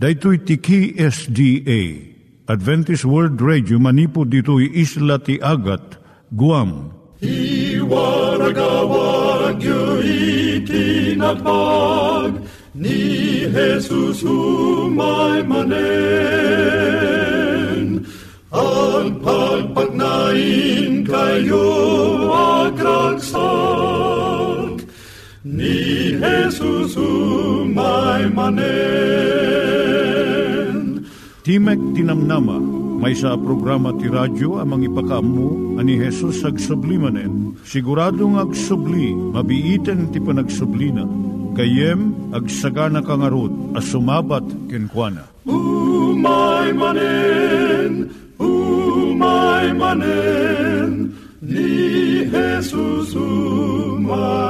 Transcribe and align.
Daitui 0.00 0.38
tiki 0.48 0.96
SDA 0.96 1.80
Adventist 2.48 3.04
World 3.04 3.36
Radio 3.44 3.76
manipud 3.76 4.32
ditui 4.32 4.72
isla 4.72 5.20
ti 5.20 5.36
Agat 5.44 6.00
Guam. 6.32 6.96
I 7.20 7.76
waragawag 7.84 9.60
yu 9.60 10.00
itinatpag 10.64 12.40
ni 12.72 13.44
Jesus 13.52 14.24
umay 14.24 15.44
manen 15.44 15.68
ang 18.56 19.20
pagpagnain 19.20 21.04
kayo 21.04 21.68
agkansak 22.32 24.29
ni 26.20 26.28
Jesus 26.28 26.96
umay 27.00 28.28
manen 28.28 29.40
Timek 31.40 31.80
Tinamnama, 31.96 32.60
may 33.00 33.16
sa 33.16 33.32
programa 33.32 33.96
ti 33.96 34.12
radyo 34.12 34.60
amang 34.60 34.84
ipakaamu 34.84 35.80
ani 35.80 35.96
Hesus 35.96 36.44
ag 36.44 36.60
sublimanen. 36.60 37.56
Siguradong 37.64 38.36
ag 38.36 38.52
subli, 38.52 39.16
mabiiten 39.16 40.12
ti 40.12 40.20
panagsublina. 40.20 41.08
Kayem 41.56 42.12
ag 42.36 42.44
sagana 42.52 43.00
kangarot 43.00 43.50
as 43.72 43.88
sumabat 43.88 44.44
kenkwana. 44.68 45.24
Umay 45.48 46.76
manen, 46.76 48.12
umay 48.36 49.72
manen, 49.72 51.16
ni 51.40 52.28
Jesus 52.28 53.16
umay 53.16 54.49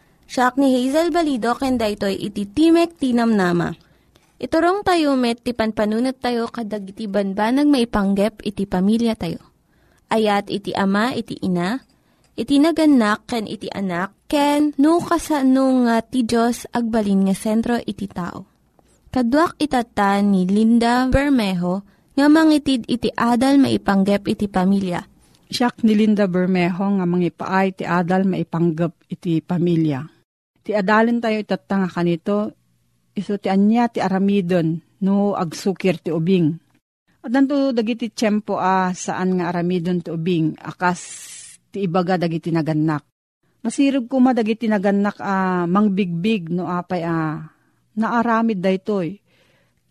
Siya 0.31 0.55
ni 0.55 0.71
Hazel 0.71 1.11
Balido, 1.11 1.59
ken 1.59 1.75
daytoy 1.75 2.15
iti 2.15 2.47
Timek 2.47 2.95
Tinam 2.95 3.35
Nama. 3.35 3.75
Iturong 4.39 4.79
tayo 4.79 5.19
met, 5.19 5.43
ti 5.43 5.51
panpanunat 5.51 6.23
tayo 6.23 6.47
kadag 6.47 6.87
iti 6.87 7.03
banbanag 7.03 7.67
maipanggep 7.67 8.39
iti 8.39 8.63
pamilya 8.63 9.19
tayo. 9.19 9.43
Ayat 10.07 10.47
iti 10.47 10.71
ama, 10.71 11.11
iti 11.11 11.35
ina, 11.43 11.83
iti 12.39 12.63
naganak, 12.63 13.27
ken 13.27 13.43
iti 13.43 13.67
anak, 13.75 14.15
ken 14.31 14.71
no 14.79 15.03
kasano 15.03 15.83
nga 15.83 15.99
ti 15.99 16.23
Diyos 16.23 16.63
agbalin 16.71 17.27
nga 17.27 17.35
sentro 17.35 17.75
iti 17.83 18.07
tao. 18.07 18.47
Kaduak 19.11 19.59
itata 19.59 20.23
ni 20.23 20.47
Linda 20.47 21.11
Bermejo, 21.11 21.83
nga 22.15 22.31
mangitid 22.31 22.87
iti 22.87 23.11
adal 23.11 23.59
maipanggep 23.59 24.31
iti 24.31 24.47
pamilya. 24.47 25.03
Siya 25.51 25.75
ni 25.83 25.91
Linda 25.91 26.31
Bermejo 26.31 26.87
nga 26.87 27.03
mangipaay 27.03 27.75
ti 27.75 27.83
adal 27.83 28.23
maipanggep 28.23 29.11
iti 29.11 29.43
pamilya. 29.43 30.20
Ti 30.61 30.77
adalin 30.77 31.17
tayo 31.17 31.41
itatanga 31.41 31.89
kanito, 31.89 32.53
iso 33.17 33.37
ti 33.41 33.49
anya 33.49 33.89
ti 33.89 33.97
aramidon 33.97 34.77
no 35.01 35.33
agsukir 35.33 35.97
ti 35.97 36.13
ubing. 36.13 36.53
At 37.21 37.33
nanto 37.33 37.73
dagiti 37.73 38.09
tiyempo 38.09 38.57
a 38.57 38.93
saan 38.93 39.37
nga 39.37 39.49
aramidon 39.53 40.01
ti 40.01 40.09
ubing 40.09 40.57
akas 40.57 41.01
ti 41.73 41.85
ibaga 41.85 42.17
dagiti 42.17 42.49
naganak. 42.53 43.05
Masirog 43.61 44.09
kuma 44.09 44.33
dagiti 44.33 44.65
naganak 44.65 45.21
a 45.21 45.65
mangbigbig 45.69 46.49
no 46.49 46.65
apay 46.65 47.05
a 47.05 47.45
naaramid 47.97 48.57
daytoy. 48.57 49.21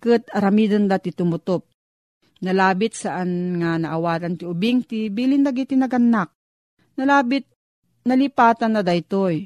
Kat 0.01 0.27
aramidon 0.33 0.89
dati 0.89 1.13
tumutop 1.13 1.71
Nalabit 2.41 2.97
saan 2.97 3.61
nga 3.61 3.77
naawatan 3.77 4.41
ti 4.41 4.49
ubing 4.49 4.81
ti 4.89 5.13
bilin 5.13 5.45
dagiti 5.45 5.77
naganak. 5.77 6.33
Nalabit 6.97 7.45
nalipatan 8.09 8.73
na 8.73 8.81
daytoy. 8.81 9.45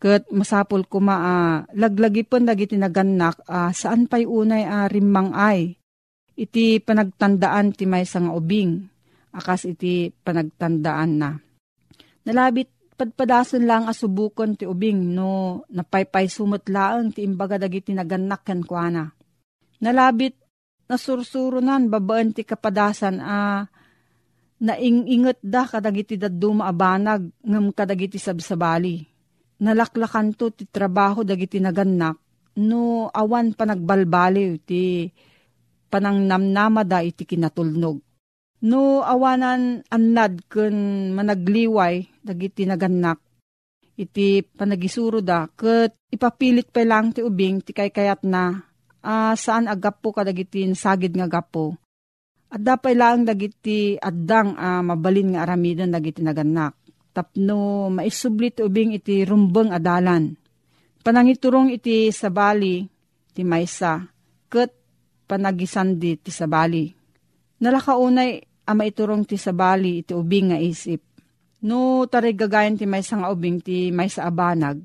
Kat 0.00 0.24
masapol 0.32 0.88
kuma 0.88 1.16
uh, 1.20 1.56
laglagipon 1.76 2.48
dagiti 2.48 2.80
naganak 2.80 3.36
uh, 3.44 3.68
saan 3.68 4.08
pa'y 4.08 4.24
unay 4.24 4.64
uh, 4.64 4.88
rimmang 4.88 5.36
ay. 5.36 5.76
Iti 6.40 6.80
panagtandaan 6.80 7.76
ti 7.76 7.84
may 7.84 8.08
nga 8.08 8.32
ubing. 8.32 8.80
Akas 9.36 9.68
iti 9.68 10.08
panagtandaan 10.08 11.10
na. 11.20 11.36
Nalabit 12.24 12.96
padpadason 12.96 13.68
lang 13.68 13.84
asubukon 13.92 14.56
ti 14.56 14.64
ubing 14.64 15.12
no 15.12 15.64
napaypay 15.68 16.32
sumutlaang 16.32 17.12
ti 17.12 17.20
imbaga 17.20 17.60
dagiti 17.60 17.92
naganak 17.92 18.40
ken 18.40 18.64
kuana. 18.64 19.04
Nalabit 19.84 20.32
nasursurunan 20.88 21.92
babaan 21.92 22.32
ti 22.32 22.48
kapadasan 22.48 23.20
a 23.20 23.68
naingingot 24.64 25.44
da 25.44 25.68
kadagiti 25.68 26.16
daduma 26.16 26.72
abanag 26.72 27.28
ngem 27.44 27.68
kadagiti 27.76 28.16
sabsabali. 28.16 29.09
Nalaklakan 29.60 30.32
to 30.32 30.48
ti 30.52 30.64
trabaho 30.64 31.20
dagiti 31.20 31.60
naganak 31.60 32.16
no 32.60 33.12
awan 33.12 33.52
panagbalbaliw 33.54 34.56
ti 34.64 35.06
panangnamnamada 35.92 37.04
iti 37.04 37.28
kinatulnog. 37.28 38.00
No 38.60 39.00
awanan 39.04 39.84
anlad 39.88 40.44
kun 40.48 40.76
managliway 41.16 42.04
dagiti 42.20 42.68
naganak 42.68 43.20
iti 44.00 44.40
panagisuro 44.40 45.20
da 45.20 45.44
ket 45.44 45.92
ipapilit 46.08 46.72
pa 46.72 46.80
lang 46.88 47.12
ti 47.12 47.20
ubing 47.20 47.60
ti 47.60 47.76
kayat 47.76 48.24
na 48.24 48.56
uh, 49.04 49.36
saan 49.36 49.68
agapo 49.68 50.16
kadagiti 50.16 50.64
sagid 50.72 51.12
nga 51.12 51.28
gapo. 51.28 51.76
At 52.50 52.64
dapay 52.64 52.98
lang 52.98 53.28
dagiti 53.28 53.94
addang 54.00 54.56
uh, 54.58 54.82
mabalin 54.82 55.36
nga 55.36 55.46
aramidon 55.46 55.92
dagiti 55.92 56.24
naganak. 56.24 56.74
Tapno 57.10 57.90
maisublit 57.90 58.62
ubing 58.62 58.94
iti 58.94 59.26
rumbeng 59.26 59.74
adalan. 59.74 60.34
Panangiturong 61.00 61.74
iti 61.74 62.12
sabali 62.14 62.86
ti 63.34 63.42
maysa 63.42 64.04
ket 64.46 64.70
panagisandi 65.26 66.22
ti 66.22 66.30
sabali. 66.30 66.86
Nalakaunay 67.60 68.64
ama 68.70 68.82
iturong 68.86 69.26
ti 69.26 69.34
sabali 69.34 70.06
iti 70.06 70.14
ubing 70.14 70.54
nga 70.54 70.58
isip. 70.60 71.02
No 71.66 72.06
tarigagayan 72.06 72.78
ti 72.78 72.86
maysa 72.86 73.18
nga 73.20 73.28
ubing 73.28 73.58
ti 73.60 73.90
maysa 73.90 74.24
abanag. 74.24 74.80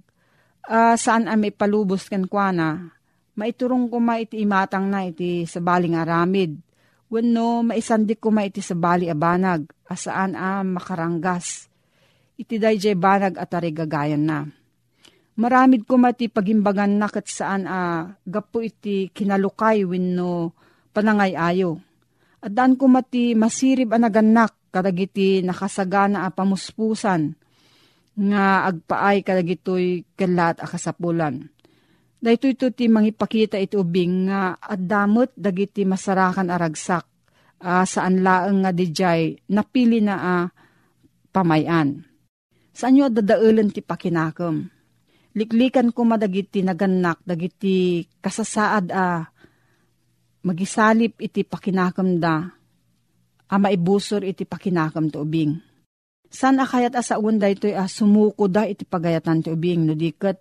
Uh, 0.65 0.97
saan 0.97 1.29
ami 1.29 1.53
palubos 1.53 2.09
kan 2.09 2.25
kuana 2.25 2.95
maiturong 3.35 3.91
ko 3.91 3.99
ma 3.99 4.17
iti 4.17 4.41
imatang 4.41 4.87
na 4.87 5.05
iti 5.05 5.43
sa 5.45 5.59
baling 5.59 5.95
aramid. 5.99 6.55
Wenno 7.11 7.61
maisandik 7.61 8.17
ko 8.17 8.33
ma 8.33 8.47
iti 8.47 8.65
sa 8.65 8.73
bali 8.73 9.11
abanag, 9.11 9.69
asaan 9.85 10.33
a 10.33 10.65
makaranggas. 10.65 11.69
Iti 12.35 12.59
dayjay 12.59 12.95
banag 12.99 13.39
at 13.39 13.51
arigagayan 13.55 14.23
na. 14.23 14.43
Maramid 15.35 15.83
ko 15.83 15.99
mati 15.99 16.31
pagimbagan 16.31 16.95
na 16.95 17.11
kat 17.11 17.27
saan 17.27 17.67
a 17.67 18.07
gapo 18.23 18.63
iti 18.63 19.11
kinalukay 19.11 19.83
wenno 19.83 20.55
panangay 20.95 21.35
ayo. 21.35 21.79
At 22.39 22.55
daan 22.55 22.79
ko 22.79 22.87
mati 22.87 23.35
masirib 23.35 23.91
anaganak 23.91 24.55
kadagiti 24.71 25.43
nakasagana 25.43 26.27
a 26.27 26.31
pamuspusan 26.31 27.35
nga 28.15 28.67
agpaay 28.71 29.27
kadagitoy 29.27 30.07
kalat 30.15 30.59
a 30.63 30.67
kasapulan 30.67 31.51
Dahito 32.25 32.49
ito 32.49 32.67
ti 32.73 32.89
mangipakita 32.89 33.59
iti 33.61 33.77
ubing 33.77 34.31
nga 34.31 34.57
at 34.57 34.81
damot 34.81 35.29
dagiti 35.37 35.85
masarakan 35.85 36.49
aragsak 36.49 37.05
uh, 37.61 37.85
saan 37.85 38.25
laeng 38.25 38.65
nga 38.65 38.73
dijay 38.73 39.37
napili 39.51 40.01
na 40.01 40.15
uh, 40.17 40.45
pamayan. 41.29 42.01
Saan 42.75 42.99
nyo 42.99 43.07
dadaulan 43.07 43.71
ti 43.71 43.79
pakinakam? 43.79 44.75
liklikan 45.35 45.91
ko 45.91 46.07
madagiti 46.07 46.63
naganak, 46.63 47.19
dagiti 47.27 48.07
kasasaad 48.23 48.85
a 48.95 49.27
magisalip 50.47 51.19
iti 51.19 51.43
pakinakam 51.43 52.17
da, 52.17 52.47
a 53.51 53.55
maibusor 53.59 54.23
iti 54.23 54.47
pakinakam 54.47 55.11
to 55.11 55.21
ubing. 55.21 55.59
San 56.31 56.57
akayat 56.57 56.95
asa 56.95 57.19
unda 57.19 57.51
ito 57.51 57.67
a 57.69 57.85
sumuko 57.85 58.47
da 58.47 58.63
iti 58.65 58.87
pagayatan 58.87 59.43
ti 59.43 59.51
ubing, 59.51 59.85
no 59.85 59.93
diket 59.93 60.39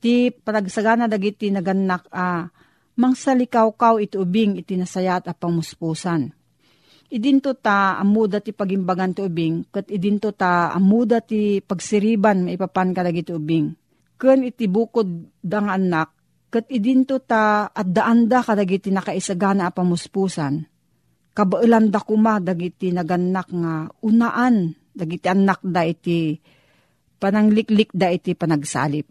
ti 0.00 0.32
panagsagana 0.32 1.08
dagiti 1.08 1.48
naganak 1.52 2.08
a 2.12 2.48
mangsalikaw-kaw 3.00 4.00
iti 4.00 4.20
ubing 4.20 4.60
iti 4.60 4.76
nasayat 4.76 5.28
a 5.28 5.32
pamuspusan. 5.32 6.39
Idinto 7.10 7.58
ta 7.58 7.98
amuda 7.98 8.38
ti 8.38 8.54
pagimbagan 8.54 9.10
ti 9.10 9.26
ubing, 9.26 9.66
kat 9.74 9.90
idinto 9.90 10.30
ta 10.30 10.70
amuda 10.70 11.18
ti 11.18 11.58
pagsiriban 11.58 12.46
maipapan 12.46 12.94
ka 12.94 13.02
dagiti 13.02 13.34
ubing 13.34 13.80
ken 14.20 14.44
iti 14.44 14.68
bukod 14.68 15.08
dang 15.40 15.72
anak, 15.72 16.12
kat 16.52 16.68
idinto 16.68 17.24
ta 17.24 17.72
at 17.72 17.88
daanda 17.88 18.44
kadagiti 18.44 18.92
nakaisagana 18.92 19.72
a 19.72 19.72
pamuspusan. 19.72 20.68
Kabailan 21.32 21.88
da 21.88 22.04
kuma 22.04 22.36
dagiti 22.36 22.92
naganak 22.92 23.48
nga 23.48 23.88
unaan, 24.04 24.76
dagiti 24.92 25.24
anak 25.24 25.64
da 25.64 25.88
iti 25.88 26.36
panangliklik 27.16 27.96
da 27.96 28.12
iti 28.12 28.36
panagsalip. 28.36 29.08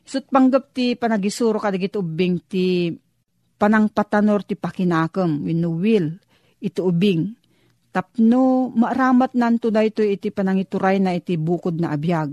Sut 0.00 0.32
panggap 0.32 0.72
ti 0.72 0.96
panagisuro 0.96 1.60
kadagiti 1.60 2.00
ubing 2.00 2.40
ti 2.48 2.88
panangpatanor 3.60 4.40
ti 4.48 4.56
pakinakam, 4.56 5.44
wino 5.44 5.76
will, 5.76 6.16
iti 6.60 6.80
ubing. 6.80 7.32
Tapno 7.90 8.70
maaramat 8.70 9.34
nanto 9.34 9.72
da 9.74 9.82
ito 9.82 10.04
iti 10.04 10.30
panangituray 10.30 11.02
na 11.02 11.10
iti 11.18 11.34
bukod 11.34 11.82
na 11.82 11.90
abiyag 11.90 12.30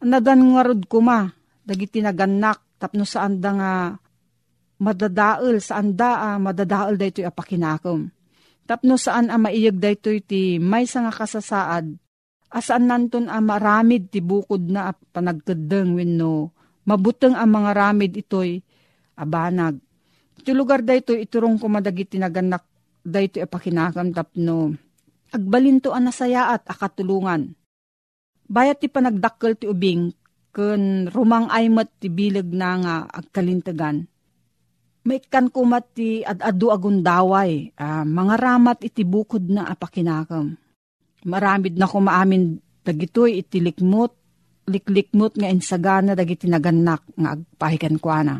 Nadan 0.00 0.56
nga 0.56 0.64
rod 0.64 0.84
kuma, 0.88 1.28
dagiti 1.64 2.00
naganak, 2.00 2.60
tapno 2.80 3.04
saan 3.04 3.36
da 3.40 3.50
nga 3.52 3.72
madadaal, 4.80 5.60
saan 5.60 5.92
da 5.92 6.32
ah, 6.32 6.38
madadaal 6.40 6.96
da 6.96 7.04
ito 7.04 7.20
apakinakom. 7.20 8.08
Tapno 8.64 8.96
saan 8.96 9.28
a 9.28 9.36
maiyag 9.36 9.76
da 9.76 9.92
ito 9.92 10.08
iti 10.08 10.56
may 10.56 10.88
nga 10.88 11.12
kasasaad, 11.12 11.92
asaan 12.48 12.84
nanton 12.88 13.28
a 13.28 13.44
maramid 13.44 14.08
ti 14.08 14.24
bukod 14.24 14.72
na 14.72 14.92
panagkadeng 15.12 16.00
wenno 16.00 16.56
mabuteng 16.88 17.36
ang 17.36 17.50
mga 17.50 17.70
ramid 17.76 18.12
ito'y 18.16 18.58
abanag. 19.20 19.76
Iti 20.40 20.50
lugar 20.56 20.80
da 20.80 20.96
ito 20.96 21.12
iturong 21.12 21.60
kumadagiti 21.60 22.16
naganak 22.16 22.64
da 23.10 23.18
ito 23.18 23.42
apakinakam 23.42 24.14
tapno 24.14 24.78
agbalinto 25.34 25.90
ang 25.90 26.08
nasaya 26.08 26.54
at 26.54 26.64
akatulungan 26.70 27.58
Bayat 28.50 28.82
ti 28.82 28.90
panagdakkel 28.90 29.54
ti 29.54 29.70
ubing, 29.70 30.10
kun 30.50 31.06
rumang 31.06 31.46
aymat 31.54 31.86
ti 32.02 32.10
bilag 32.10 32.50
na 32.50 32.70
nga 32.82 32.94
agkalintagan. 33.06 34.10
May 35.06 35.22
kan 35.22 35.54
kumat 35.54 35.94
ti 35.94 36.26
ad-adu 36.26 36.74
agundaway, 36.74 37.70
uh, 37.78 38.02
mga 38.02 38.34
ramat 38.42 38.82
iti 38.82 39.06
bukod 39.06 39.46
na 39.46 39.70
apakinakam. 39.70 40.58
Maramid 41.30 41.78
na 41.78 41.86
kumaamin 41.86 42.58
dagitoy 42.82 43.38
iti 43.38 43.62
likmot, 43.62 44.18
liklikmot 44.66 45.38
nga 45.38 45.46
insagana 45.46 46.18
dagiti 46.18 46.50
naganak 46.50 47.06
nga 47.14 47.38
agpahikan 47.38 48.02
kwa 48.02 48.18
na. 48.26 48.36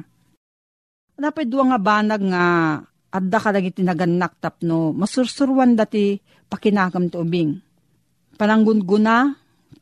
Duwa 1.23 1.65
nga 1.71 1.79
banag 1.79 2.23
nga 2.35 2.45
adda 3.11 3.39
ka 3.43 3.51
dagiti 3.51 3.83
naganak 3.83 4.39
tapno 4.39 4.95
masursurwan 4.95 5.75
dati 5.75 6.19
pakinakam 6.47 7.11
ti 7.11 7.17
ubing. 7.19 7.51
Pananggunguna 8.39 9.35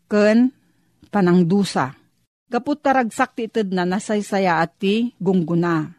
ken 0.09 0.51
panangdusa. 1.13 1.95
Gaput 2.49 2.81
taragsak 2.81 3.37
ti 3.37 3.45
ited 3.45 3.77
na 3.77 3.85
nasaysaya 3.85 4.65
at 4.65 4.81
ti 4.81 5.13
gungguna. 5.21 5.93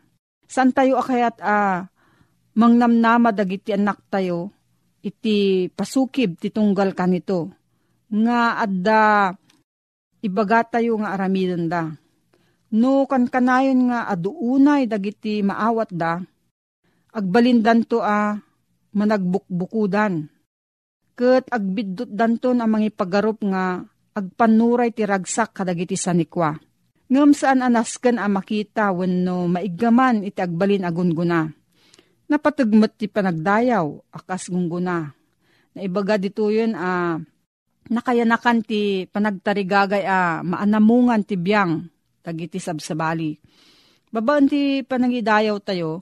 San 0.49 0.73
tayo 0.73 0.97
akayat 0.97 1.37
a 1.39 1.45
ah, 1.45 1.77
mangnamnama 2.57 3.29
dagiti 3.29 3.69
anak 3.69 4.01
tayo 4.09 4.49
iti 5.05 5.69
pasukib 5.69 6.41
ti 6.41 6.49
tunggal 6.49 6.97
kanito. 6.97 7.53
Nga 8.09 8.41
adda 8.65 9.03
ibaga 10.25 10.65
tayo 10.65 10.97
nga 10.99 11.13
aramidon 11.13 11.69
da. 11.69 11.93
No 12.69 13.05
kan 13.09 13.25
kanayon 13.29 13.89
nga 13.89 14.09
aduunay 14.09 14.85
dagiti 14.85 15.41
maawat 15.41 15.89
da, 15.89 16.21
agbalindan 17.13 17.85
to 17.85 18.01
a 18.01 18.37
managbukbukudan. 18.93 20.29
Kat 21.13 21.45
agbiddot 21.51 22.07
danton 22.07 22.63
ang 22.63 22.71
mga 22.79 22.95
pagarup 22.95 23.43
nga 23.43 23.83
agpanuray 24.15 24.95
ti 24.95 25.03
ragsak 25.03 25.51
kadagiti 25.51 25.99
sanikwa. 25.99 26.55
Ngam 27.09 27.33
saan 27.33 27.65
anasken 27.65 28.21
a 28.21 28.29
makita 28.29 28.93
wenno 28.93 29.49
maigaman 29.49 30.23
iti 30.23 30.39
agbalin 30.39 30.85
agunguna. 30.85 31.49
Napatagmat 32.29 33.01
ti 33.01 33.09
panagdayaw 33.09 34.13
akas 34.13 34.53
gungguna. 34.53 35.09
Naibaga 35.73 36.21
dito 36.21 36.53
yun 36.53 36.77
a 36.77 37.17
uh, 37.17 37.21
nakayanakan 37.89 38.61
ti 38.61 39.09
panagtarigagay 39.09 40.05
a 40.05 40.45
maanamungan 40.45 41.25
ti 41.25 41.35
biyang 41.35 41.89
tagiti 42.21 42.61
sabsabali. 42.61 43.41
Babaan 44.09 44.49
ti 44.49 44.81
panagidayaw 44.85 45.57
tayo, 45.61 46.01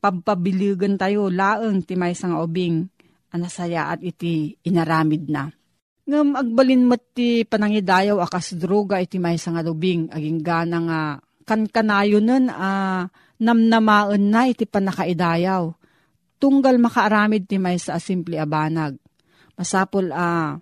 pagpabiligan 0.00 0.96
tayo 0.96 1.28
laeng 1.28 1.84
ti 1.84 1.94
may 1.94 2.16
nga 2.16 2.40
ubing 2.40 2.88
anasaya 3.30 3.94
at 3.94 4.00
iti 4.02 4.56
inaramid 4.66 5.28
na. 5.30 5.46
Ngam 6.10 6.34
agbalin 6.34 6.88
mat 6.90 7.14
ti 7.14 7.46
panangidayaw 7.46 8.18
akas 8.18 8.58
droga 8.58 8.98
iti 8.98 9.22
may 9.22 9.38
nga 9.38 9.62
dubing 9.62 10.10
aging 10.10 10.42
gana 10.42 10.78
nga 10.82 11.00
kankanayo 11.46 12.18
nun 12.18 12.50
a 12.50 13.06
namnamaon 13.38 14.22
na 14.26 14.50
iti 14.50 14.66
panakaidayaw. 14.66 15.70
Tunggal 16.40 16.80
makaaramid 16.80 17.46
ti 17.46 17.60
may 17.60 17.76
sa 17.76 18.00
simple 18.00 18.40
abanag. 18.40 18.96
Masapol 19.54 20.08
a 20.10 20.56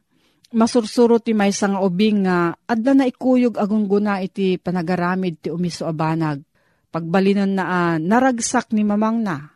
masursuro 0.52 1.22
ti 1.22 1.36
may 1.36 1.54
nga 1.54 1.80
ubing 1.80 2.26
nga 2.26 2.56
adda 2.66 2.92
na 2.98 3.04
ikuyog 3.06 3.56
agungguna 3.56 4.18
iti 4.24 4.58
panagaramid 4.58 5.44
ti 5.44 5.48
umiso 5.54 5.86
abanag. 5.86 6.42
Pagbalinan 6.88 7.52
na 7.52 7.64
a 7.68 7.80
naragsak 8.00 8.72
ni 8.72 8.82
mamang 8.82 9.20
na. 9.20 9.52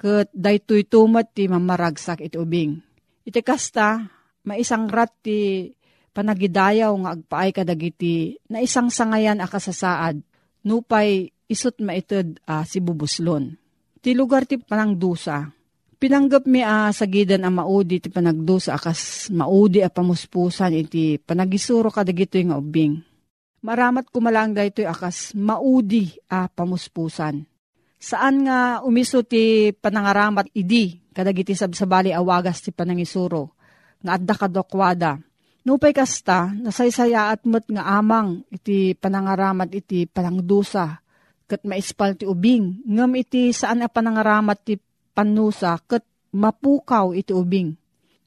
Kat 0.00 0.32
daytoy 0.32 0.88
tumat 0.88 1.36
ti 1.36 1.44
mamaragsak 1.44 2.24
iti 2.24 2.40
ubing. 2.40 2.80
Iti 3.20 3.40
kasta, 3.44 4.00
maisang 4.48 4.88
rat 4.88 5.12
ti 5.20 5.68
panagidayaw 6.16 6.92
nga 7.04 7.10
agpaay 7.14 7.50
kadagiti 7.52 8.40
na 8.48 8.64
isang 8.64 8.88
sangayan 8.88 9.44
akasasaad 9.44 10.24
nupay 10.64 11.30
isot 11.50 11.76
maited 11.82 12.40
uh, 12.46 12.64
si 12.64 12.80
bubuslon. 12.80 13.56
Ti 14.00 14.16
lugar 14.16 14.48
ti 14.48 14.56
panangdusa. 14.56 15.52
Pinanggap 16.00 16.48
mi 16.48 16.64
a 16.64 16.88
uh, 16.88 16.96
sagidan 16.96 17.44
ang 17.44 17.60
maudi 17.60 18.00
ti 18.00 18.08
panagdusa 18.08 18.72
akas 18.72 19.28
maudi 19.28 19.84
a 19.84 19.92
pamuspusan 19.92 20.72
iti 20.72 21.20
panagisuro 21.20 21.92
kadagito 21.92 22.40
nga 22.40 22.56
ubing. 22.56 23.09
Maramat 23.60 24.08
kumalang 24.08 24.56
da 24.56 24.64
ito 24.64 24.80
akas 24.80 25.36
maudi 25.36 26.16
a 26.32 26.48
pamuspusan. 26.48 27.44
Saan 28.00 28.48
nga 28.48 28.80
umiso 28.80 29.20
ti 29.20 29.68
panangaramat 29.76 30.48
idi 30.56 30.96
kadagiti 31.12 31.52
sabsabali 31.52 32.08
awagas 32.16 32.64
ti 32.64 32.72
panangisuro 32.72 33.52
nga 34.00 34.16
adda 34.16 34.32
kadokwada. 34.32 35.20
Nupay 35.60 35.92
kasta, 35.92 36.48
nasaysaya 36.56 37.36
at 37.36 37.44
met 37.44 37.68
nga 37.68 38.00
amang 38.00 38.48
iti 38.48 38.96
panangaramat 38.96 39.68
iti 39.76 40.08
panangdusa, 40.08 40.96
kat 41.44 41.60
maispal 41.68 42.16
ti 42.16 42.24
ubing, 42.24 42.80
ngam 42.88 43.12
iti 43.20 43.52
saan 43.52 43.84
a 43.84 43.92
panangaramat 43.92 44.58
ti 44.64 44.80
panusa, 45.12 45.76
kat 45.84 46.00
mapukaw 46.32 47.12
iti 47.12 47.36
ubing. 47.36 47.76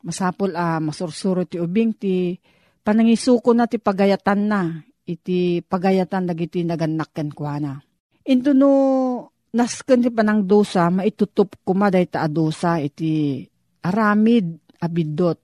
Masapol 0.05 0.53
a 0.53 0.77
masursuro 0.77 1.49
ti 1.49 1.57
ubing 1.57 1.97
ti 1.97 2.37
panangisuko 2.85 3.49
na 3.57 3.65
ti 3.65 3.81
pagayatan 3.81 4.41
na, 4.45 4.61
iti 5.07 5.59
pagayatan 5.63 6.29
dagiti 6.29 6.63
naganakken 6.63 7.29
kwa 7.35 7.55
na. 7.59 7.73
Ito 8.23 8.55
no, 8.55 8.71
nasken 9.51 10.03
ti 10.03 10.09
panangdusa, 10.09 10.87
maitutup 10.89 11.59
kumaday 11.63 12.07
ta 12.07 12.25
adusa 12.27 12.79
iti 12.79 13.43
aramid 13.83 14.77
abidot 14.79 15.43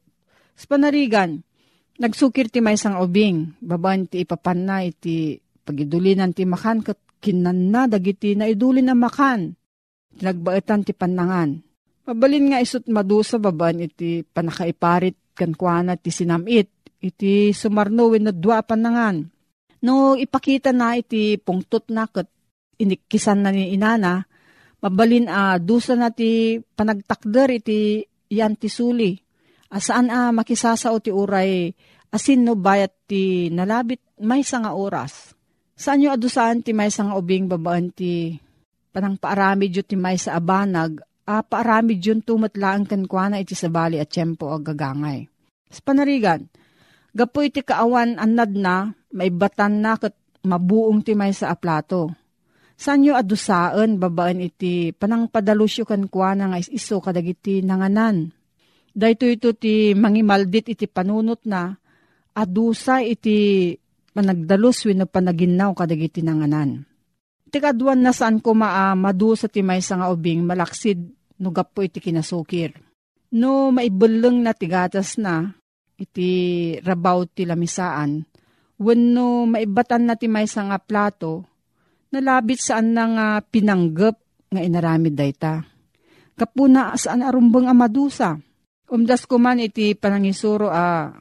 sa 0.60 0.76
panarigan, 0.76 1.40
nagsukir 2.04 2.52
ti 2.52 2.60
may 2.60 2.76
sang 2.76 3.00
ubing, 3.00 3.56
baban 3.64 4.12
ti 4.12 4.28
ipapan 4.28 4.60
na 4.68 4.84
iti 4.84 5.40
pagidulinan 5.40 6.36
ti 6.36 6.44
makan 6.44 6.84
kat 6.84 7.00
kinan 7.24 7.72
na 7.72 7.88
dagiti 7.88 8.36
na 8.36 8.44
idulin 8.44 8.92
na 8.92 8.96
makan. 9.00 9.56
Tinagbaitan 10.20 10.84
ti 10.84 10.92
panangan. 10.92 11.64
Mabalin 12.04 12.52
nga 12.52 12.60
isut 12.60 12.84
madusa 12.92 13.40
baban 13.40 13.80
iti 13.80 14.28
panakaiparit 14.28 15.32
kan 15.32 15.56
kuana 15.56 15.96
ti 15.96 16.12
sinamit, 16.12 16.68
iti 17.00 17.56
sumarno 17.56 18.12
wenno 18.12 18.36
dua 18.36 18.60
panangan. 18.60 19.24
No 19.86 20.16
ipakita 20.20 20.76
na 20.76 21.00
iti 21.00 21.40
pungtot 21.40 21.88
na 21.92 22.08
kat 22.08 22.28
inikisan 22.80 23.44
na 23.44 23.52
ni 23.52 23.76
inana, 23.76 24.24
mabalin 24.84 25.28
a 25.28 25.56
uh, 25.56 25.56
dusa 25.60 25.96
na 25.96 26.12
ti 26.12 26.60
panagtakder 26.60 27.60
iti 27.60 28.04
yan 28.32 28.56
ti 28.56 28.72
suli 28.72 29.16
Asaan 29.70 30.10
a 30.10 30.30
ah, 30.30 30.32
makisasao 30.34 30.98
ti 30.98 31.14
uray 31.14 31.70
asin 32.10 32.42
no 32.42 32.58
bayat 32.58 32.90
ti 33.06 33.54
nalabit 33.54 34.02
may 34.26 34.42
nga 34.42 34.74
oras. 34.74 35.38
Saan 35.78 36.02
nyo 36.02 36.10
adusaan 36.10 36.66
ti 36.66 36.74
may 36.74 36.90
nga 36.90 37.14
ubing 37.14 37.46
babaan 37.46 37.94
ti 37.94 38.34
panang 38.90 39.22
paarami 39.22 39.70
ti 39.70 39.94
may 39.94 40.18
sa 40.18 40.42
abanag, 40.42 41.06
a 41.30 41.46
paarami 41.46 42.02
yun 42.02 42.26
tumatlaan 42.26 42.90
kan 42.90 43.06
kwa 43.06 43.30
na 43.30 43.38
iti 43.38 43.54
sabali 43.54 44.02
at 44.02 44.10
tiyempo 44.10 44.50
ag 44.50 44.66
gagangay. 44.74 45.30
Sa 45.70 45.86
panarigan, 45.86 46.50
gapo 47.16 47.42
iti 47.42 47.66
kaawan 47.66 48.18
anad 48.18 48.54
na, 48.54 48.94
maibatan 49.14 49.82
na 49.82 49.98
kat 49.98 50.14
mabuong 50.46 51.04
ti 51.04 51.18
may 51.18 51.34
sa 51.36 51.52
aplato. 51.52 52.14
Saan 52.80 53.04
nyo 53.04 53.20
adusaan 53.20 54.00
babaan 54.00 54.40
iti 54.40 54.96
panang 54.96 55.28
padalusyo 55.28 55.84
kan 55.84 56.08
kwa 56.08 56.32
na 56.32 56.56
nga 56.56 56.60
iso 56.64 57.04
kadagiti 57.04 57.60
nanganan. 57.60 58.32
Dahito 58.96 59.28
ito 59.28 59.52
ti 59.52 59.92
mangimaldit 59.92 60.72
iti 60.72 60.88
panunot 60.88 61.44
na, 61.44 61.76
adusa 62.32 63.04
iti 63.04 63.76
panagdalus 64.16 64.88
wino 64.88 65.06
panaginaw 65.12 65.76
kadagiti 65.76 66.24
nanganan. 66.24 66.88
Tikaduan 67.50 68.00
na 68.00 68.16
saan 68.16 68.40
ko 68.40 68.56
maa 68.56 68.96
madu 68.96 69.36
sa 69.36 69.52
timay 69.52 69.82
sa 69.84 70.00
nga 70.00 70.08
ubing 70.14 70.46
malaksid 70.46 71.04
no 71.42 71.50
gapo 71.52 71.84
iti 71.84 72.00
kinasukir. 72.00 72.78
No 73.36 73.76
maibuleng 73.76 74.40
na 74.40 74.56
tigatas 74.56 75.20
na 75.20 75.59
iti 76.00 76.30
rabaw 76.80 77.28
ti 77.28 77.44
lamisaan. 77.44 78.24
Wenno 78.80 79.44
maibatan 79.44 80.08
na 80.08 80.16
timay 80.16 80.48
sa 80.48 80.64
nga 80.72 80.80
plato, 80.80 81.44
nalabit 82.16 82.64
saan 82.64 82.96
na 82.96 83.04
nga 83.12 83.28
pinanggap 83.44 84.16
nga 84.50 84.62
inaramid 84.64 85.14
dayta. 85.20 85.68
Kapuna 86.40 86.96
saan 86.96 87.28
arumbang 87.28 87.68
amadusa. 87.68 88.40
Umdas 88.90 89.28
ko 89.28 89.38
man 89.38 89.60
iti 89.60 89.94
panangisuro 89.94 90.72
a 90.72 91.14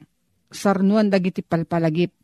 sarnuan 0.49 1.13
dagiti 1.13 1.45
palpalagip 1.45 2.17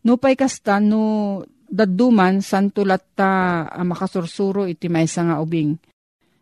Nupay 0.00 0.32
kasta 0.32 0.80
no 0.80 1.44
daduman 1.68 2.40
santulat 2.40 3.04
ta 3.12 3.64
uh, 3.68 3.84
makasursuro 3.84 4.64
iti 4.64 4.88
maysa 4.88 5.28
nga 5.28 5.36
ubing. 5.44 5.76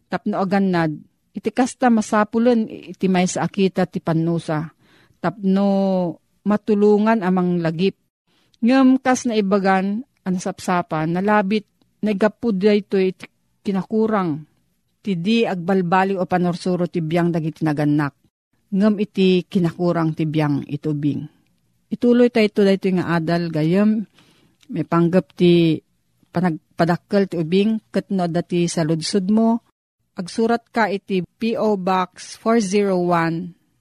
Tapno 0.06 0.38
agannad, 0.38 0.94
iti 1.34 1.50
kasta 1.50 1.90
masapulen 1.90 2.70
iti 2.70 3.10
maysa 3.10 3.42
akita 3.42 3.84
ti 3.90 3.98
pannusa. 3.98 4.70
Tapno 5.18 5.70
matulungan 6.46 7.20
amang 7.26 7.58
lagip. 7.58 7.98
Ngem 8.62 8.98
kas 9.02 9.26
na 9.26 9.38
ibagan 9.38 10.02
ang 10.26 10.36
nalabit 11.10 11.66
nagapud 12.02 12.58
iti 12.62 13.12
kinakurang. 13.62 14.46
Ti 14.98 15.14
di 15.14 15.46
agbalbali 15.46 16.18
o 16.18 16.26
panorsuro 16.26 16.90
ti 16.90 17.02
biyang 17.02 17.30
dagiti 17.30 17.62
naganak. 17.62 18.14
Ngem 18.74 18.94
iti 19.00 19.46
kinakurang 19.46 20.12
ti 20.12 20.28
biyang 20.28 20.66
itubing 20.68 21.38
Ituloy 21.88 22.28
tayo 22.28 22.52
ito 22.52 22.60
dahito 22.68 22.88
nga 22.92 23.16
adal 23.16 23.48
gayam. 23.48 24.04
May 24.68 24.84
panggap 24.84 25.32
ti 25.32 25.80
panagpadakkel 26.28 27.32
ti 27.32 27.40
ubing 27.40 27.80
katno 27.88 28.28
dati 28.28 28.68
sa 28.68 28.84
mo. 28.84 29.64
Agsurat 30.18 30.68
ka 30.68 30.92
iti 30.92 31.24
P.O. 31.24 31.80
Box 31.80 32.36
401 32.44 33.57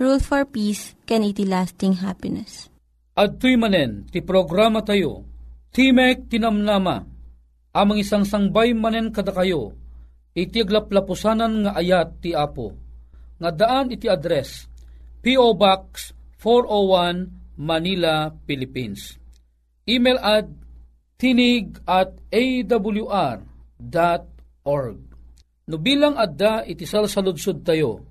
Rule 0.00 0.16
for 0.16 0.48
Peace, 0.48 0.96
can 1.04 1.20
iti 1.20 1.44
lasting 1.44 2.00
happiness. 2.00 2.72
At 3.12 3.36
tuy 3.36 3.60
manen, 3.60 4.08
ti 4.08 4.24
programa 4.24 4.80
tayo, 4.80 5.28
Timek 5.76 6.24
Tinamnama, 6.24 7.04
amang 7.76 8.00
isang 8.00 8.24
sangbay 8.24 8.72
manen 8.72 9.12
kada 9.12 9.28
kayo, 9.28 9.76
iti 10.32 10.64
aglaplapusanan 10.64 11.68
nga 11.68 11.76
ayat 11.76 12.16
ti 12.24 12.32
Apo, 12.32 12.72
nga 13.36 13.52
daan 13.52 13.92
iti 13.92 14.08
address, 14.08 14.64
P.O. 15.20 15.52
Box 15.52 16.16
401 16.40 17.60
Manila, 17.60 18.32
Philippines. 18.48 19.20
Email 19.84 20.16
at 20.24 20.48
tinig 21.20 21.76
at 21.84 22.16
awr.org. 22.32 23.38
No 25.68 25.76
bilang 25.76 26.16
adda 26.16 26.64
iti 26.64 26.88
salsaludsud 26.88 27.60
tayo, 27.60 28.09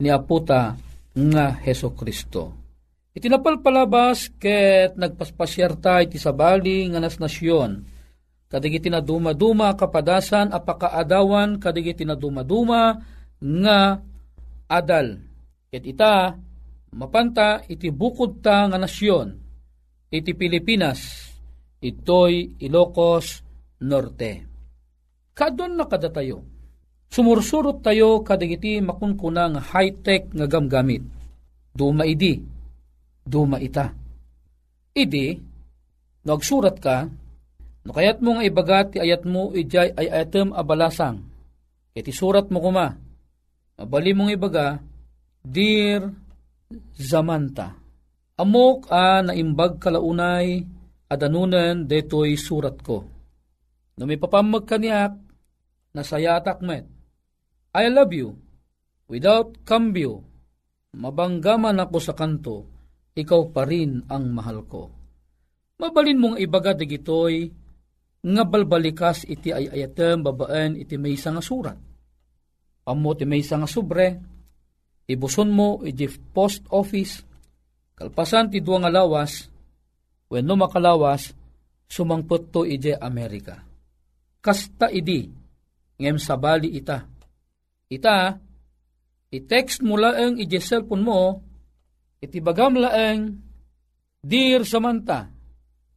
ni 0.00 0.08
Aputa 0.12 0.76
nga 1.16 1.46
Heso 1.64 1.92
Kristo. 1.92 2.52
Itinapalpalabas 3.16 4.36
ket 4.36 4.92
nagpaspasyerta 5.00 6.04
iti 6.04 6.20
sabali 6.20 6.84
nga 6.92 7.00
nas 7.00 7.16
nasyon. 7.16 7.80
Kadigiti 8.46 8.92
na 8.92 9.00
duma-duma 9.00 9.72
kapadasan 9.72 10.52
apakaadawan 10.52 11.56
kadigiti 11.56 12.04
na 12.04 12.12
duma-duma 12.12 13.00
nga 13.42 14.00
adal. 14.70 15.20
Ket 15.68 15.84
ita 15.84 16.32
mapanta 16.96 17.60
iti 17.68 17.92
bukod 17.92 18.40
ta 18.40 18.70
nga 18.70 18.78
nasyon 18.80 19.28
iti 20.08 20.32
Pilipinas 20.32 21.28
itoy 21.82 22.56
Ilocos 22.62 23.42
Norte. 23.84 24.32
Kadon 25.36 25.76
na 25.76 25.84
kada 25.84 26.08
tayo 26.08 26.56
Sumursurot 27.06 27.86
tayo 27.86 28.20
kadigiti 28.26 28.82
makunkunang 28.82 29.62
high-tech 29.62 30.34
nga 30.34 30.46
gamgamit. 30.50 31.06
Duma 31.76 32.02
idi, 32.08 32.40
duma 33.22 33.62
ita. 33.62 33.92
Idi, 34.96 35.36
nagsurat 36.24 36.76
ka, 36.80 37.06
no 37.86 37.90
kayat 37.94 38.18
mo 38.24 38.36
nga 38.36 38.44
ibagat 38.48 38.86
ti 38.96 38.98
ayat 38.98 39.22
mo 39.28 39.52
ijay 39.54 39.92
ay 39.94 40.08
ayatem 40.08 40.50
abalasang. 40.56 41.22
Iti 41.96 42.10
surat 42.10 42.50
mo 42.50 42.58
kuma, 42.60 42.96
mabali 43.86 44.10
mong 44.18 44.34
ibaga, 44.34 44.82
Dear 45.46 46.10
Zamanta, 46.98 47.70
amok 48.34 48.90
a 48.90 49.22
naimbag 49.22 49.78
kalaunay 49.78 50.58
adanunan 51.06 51.86
detoy 51.86 52.34
surat 52.34 52.82
ko. 52.82 53.06
No 53.94 54.02
may 54.10 54.18
papamag 54.18 54.66
kaniak, 54.66 55.14
nasayatak 55.94 56.66
met, 56.66 56.90
I 57.78 57.86
love 57.86 58.10
you. 58.10 58.34
Without 59.06 59.62
cambio, 59.62 60.18
mabanggaman 60.98 61.78
ako 61.78 62.02
sa 62.02 62.18
kanto, 62.18 62.66
ikaw 63.14 63.54
pa 63.54 63.62
rin 63.70 64.02
ang 64.10 64.34
mahal 64.34 64.66
ko. 64.66 64.90
Mabalin 65.78 66.18
mong 66.18 66.36
ibaga 66.42 66.74
digitoy, 66.74 67.54
nga 68.26 68.42
balbalikas 68.42 69.22
iti 69.30 69.54
ay 69.54 69.70
ayatem 69.70 70.26
babaan 70.26 70.74
iti 70.74 70.98
may 70.98 71.14
nga 71.14 71.38
surat. 71.38 71.85
Amo 72.86 73.18
ti 73.18 73.26
may 73.26 73.42
nga 73.42 73.66
sobre, 73.66 74.14
ibuson 75.10 75.50
mo 75.50 75.82
iti 75.82 76.06
post 76.30 76.70
office, 76.70 77.26
kalpasan 77.98 78.46
ti 78.46 78.62
duwa 78.62 78.86
nga 78.86 78.94
lawas, 79.02 79.50
wenno 80.30 80.54
makalawas, 80.54 81.34
sumangpot 81.90 82.54
to 82.54 82.62
iti 82.62 82.94
Amerika. 82.94 83.58
Kasta 84.38 84.86
idi, 84.86 85.26
ngem 85.98 86.18
sabali 86.22 86.78
ita. 86.78 87.02
Ita, 87.90 88.38
i-text 89.34 89.82
mo 89.82 89.98
laeng 89.98 90.38
iti 90.38 90.58
cellphone 90.62 91.02
mo, 91.02 91.18
iti 92.22 92.38
bagam 92.38 92.78
laeng, 92.78 93.46
Dear 94.26 94.66
Samantha, 94.66 95.30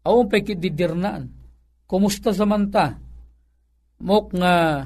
awang 0.06 0.30
pekit 0.30 0.62
didirnaan, 0.62 1.30
kumusta 1.90 2.30
Samantha? 2.30 2.94
Mok 4.06 4.26
nga 4.38 4.86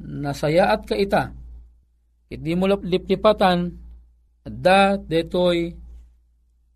nasayaat 0.00 0.86
ka 0.86 0.96
ita, 0.96 1.34
iti 2.32 2.52
mo 2.56 2.68
liplipatan, 2.68 3.72
da 4.42 4.96
detoy 4.96 5.70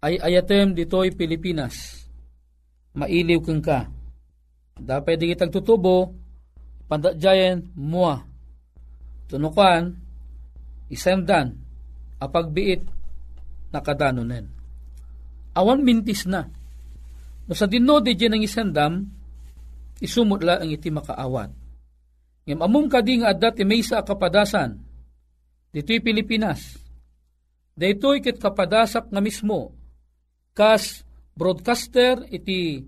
ay 0.04 0.14
ayatem 0.22 0.76
ditoy 0.76 1.10
Pilipinas. 1.16 2.06
Mailiw 2.96 3.42
keng 3.42 3.60
ka. 3.60 3.90
Da 4.76 5.00
pwede 5.02 5.28
kitag 5.28 5.50
tutubo, 5.50 6.14
pandadjayan 6.86 7.72
mua. 7.74 8.22
Tunukan, 9.26 9.92
isemdan, 10.92 11.58
apagbiit, 12.22 12.86
nakadanonen 13.74 14.56
awan 15.56 15.80
mintis 15.80 16.28
na. 16.28 16.44
No 17.48 17.52
sa 17.56 17.64
dinno 17.64 18.04
di 18.04 18.12
dyan 18.12 18.36
ang 18.36 18.44
isandam, 18.44 18.92
isumot 20.04 20.44
la 20.44 20.60
ang 20.60 20.68
iti 20.68 20.92
makaawat. 20.92 21.50
Ngam 22.46 22.62
among 22.62 22.86
kadi 22.86 23.20
nga 23.20 23.34
adda 23.34 23.50
ti 23.50 23.66
may 23.66 23.82
sa 23.82 24.06
kapadasan, 24.06 24.78
dito'y 25.74 25.98
Pilipinas. 25.98 26.78
Dito'y 27.74 28.22
kit 28.22 28.38
kapadasak 28.38 29.10
nga 29.10 29.20
mismo, 29.20 29.74
kas 30.54 31.02
broadcaster 31.34 32.22
iti 32.30 32.86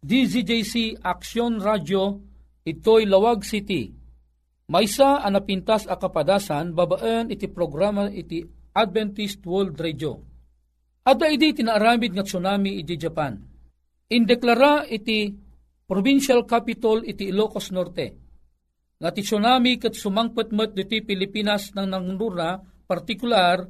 DZJC 0.00 1.04
Action 1.04 1.60
Radio, 1.60 2.18
ito'y 2.64 3.04
Lawag 3.04 3.44
City. 3.44 3.92
Maysa 4.72 5.20
anapintas 5.20 5.84
a 5.84 6.00
kapadasan, 6.00 6.72
babaan 6.72 7.28
iti 7.28 7.46
programa 7.52 8.08
iti 8.08 8.40
Adventist 8.72 9.44
World 9.44 9.76
Radio 9.76 10.34
Ada 11.04 11.28
idi 11.28 11.52
tinaaramid 11.52 12.16
nga 12.16 12.24
tsunami 12.24 12.80
iti 12.80 12.96
Japan. 12.96 13.36
Indeklara 14.08 14.88
iti 14.88 15.28
provincial 15.84 16.48
capital 16.48 17.04
iti 17.04 17.28
Ilocos 17.28 17.68
Norte. 17.76 18.23
Nga 19.00 19.10
ti 19.14 19.22
tsunami 19.26 19.80
kat 19.80 19.94
sumangpatmat 19.98 20.72
diti 20.74 21.02
Pilipinas 21.02 21.74
ng 21.74 21.86
nangnura, 21.86 22.58
partikular 22.86 23.64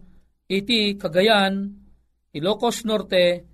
iti 0.51 0.95
Cagayan, 1.01 1.71
Ilocos 2.35 2.85
Norte, 2.85 3.47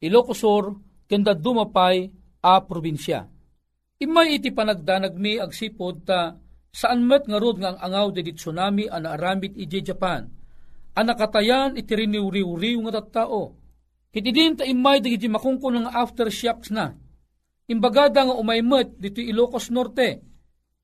Ilocos 0.00 0.38
Sur, 0.40 0.64
kenda 1.08 1.34
dumapay 1.34 2.08
a 2.44 2.62
probinsya. 2.62 3.26
Imay 3.98 4.38
iti 4.38 4.54
panagdanag 4.54 5.18
mi 5.18 5.36
agsipod 5.42 6.06
ta 6.06 6.38
saan 6.70 7.02
met 7.02 7.26
nga 7.26 7.42
rod 7.42 7.58
nga 7.58 7.74
ang 7.74 7.80
angaw 7.82 8.08
di 8.14 8.30
tsunami 8.30 8.86
ana 8.86 9.18
aramid 9.18 9.58
iti 9.58 9.82
Japan 9.82 10.38
anakatayan 10.98 11.78
iti 11.78 11.94
riniw-riw 11.94 12.78
nga 12.88 12.98
tattao. 12.98 13.54
Kiti 14.10 14.30
din 14.34 14.58
ta 14.58 14.66
imay 14.66 14.98
di 14.98 15.14
makungkon 15.30 15.86
nga 15.86 16.02
aftershocks 16.02 16.74
na. 16.74 16.90
Imbagada 17.70 18.26
nga 18.26 18.34
umaymet 18.34 18.98
dito 18.98 19.22
Ilocos 19.22 19.70
Norte. 19.70 20.27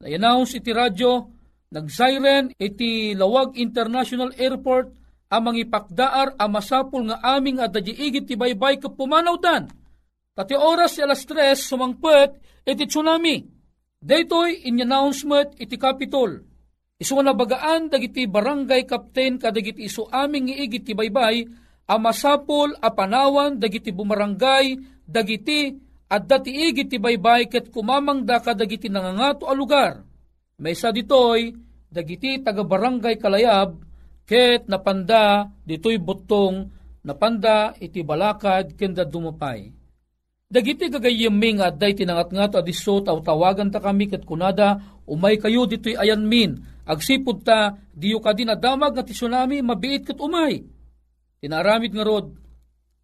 Na-announce 0.03 0.59
iti 0.59 0.75
radyo, 0.75 1.31
nag-siren 1.71 2.51
iti 2.59 3.15
Lawag 3.15 3.55
International 3.55 4.35
Airport 4.35 4.91
amang 5.31 5.59
ipakdaar 5.59 6.39
amasapol 6.39 7.11
nga 7.11 7.23
aming 7.39 7.63
adadya 7.63 7.95
igit 7.95 8.31
ti 8.31 8.35
baybay 8.35 8.79
kapumanaw 8.83 9.39
dan. 9.39 9.71
Tati 10.35 10.55
oras 10.59 10.99
alas 10.99 11.23
tres 11.23 11.63
sumangpet 11.67 12.39
iti 12.67 12.87
tsunami. 12.91 13.43
Daytoy 14.05 14.67
in 14.69 14.83
announcement 14.83 15.57
iti 15.57 15.81
Capitol 15.81 16.55
Isu 16.95 17.19
na 17.27 17.35
bagaan 17.35 17.91
dagiti 17.91 18.31
barangay 18.31 18.87
captain 18.87 19.35
kadagiti 19.37 19.91
isu 19.91 20.07
aming 20.15 20.55
iigit 20.55 20.87
ti 20.87 20.93
baybay 20.95 21.43
a 21.91 21.99
masapol 21.99 22.71
a 22.79 22.89
panawan 22.95 23.59
dagiti 23.59 23.91
bumarangay 23.91 24.79
dagiti 25.03 25.75
at 26.15 26.31
dati 26.31 26.55
igit 26.55 26.95
ti 26.95 27.03
baybay 27.03 27.51
ket 27.51 27.75
kumamang 27.75 28.23
da 28.23 28.39
kadagiti 28.39 28.87
nangangato 28.87 29.51
a 29.51 29.55
lugar. 29.59 30.07
May 30.63 30.79
sa 30.79 30.95
ditoy 30.95 31.51
dagiti 31.91 32.39
taga 32.39 32.63
barangay 32.63 33.19
kalayab 33.19 33.83
ket 34.23 34.71
napanda 34.71 35.51
ditoy 35.67 35.99
butong 35.99 36.71
napanda 37.03 37.75
iti 37.83 38.07
balakad 38.07 38.79
kenda 38.79 39.03
dumapay. 39.03 39.75
Dagiti 40.47 40.87
gagayeming 40.87 41.59
at 41.59 41.75
day 41.83 41.99
tinangat 41.99 42.31
nga 42.31 42.47
to 42.47 42.57
adiso 42.63 43.03
tawagan 43.03 43.75
ta 43.75 43.83
kami 43.83 44.07
ket 44.07 44.23
kunada 44.23 44.79
umay 45.11 45.35
kayo 45.43 45.67
ditoy 45.67 45.99
ayan 45.99 46.23
min 46.23 46.75
Agsipod 46.85 47.41
ta, 47.41 47.81
diyo 47.97 48.21
ka 48.21 48.37
din 48.37 48.53
adamag 48.53 48.93
nga 48.93 49.05
ti 49.05 49.17
tsunami, 49.17 49.65
mabiit 49.65 50.05
kat 50.05 50.21
umay. 50.21 50.61
Tinaramid 51.41 51.97
nga 51.97 52.05
rod, 52.05 52.37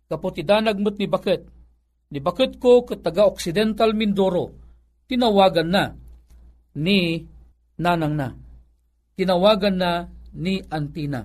kapot 0.04 0.36
idanag 0.36 0.76
mo't 0.76 1.00
ni 1.00 1.08
Bakit. 1.08 1.59
Ni 2.10 2.18
Bakit 2.18 2.58
ko 2.58 2.82
kat 2.82 3.06
taga 3.06 3.30
Occidental 3.30 3.94
Mindoro, 3.94 4.50
tinawagan 5.06 5.68
na 5.70 5.94
ni 6.74 7.22
Nanang 7.78 8.14
na. 8.18 8.28
Tinawagan 9.14 9.76
na 9.78 10.10
ni 10.34 10.58
Antina. 10.68 11.22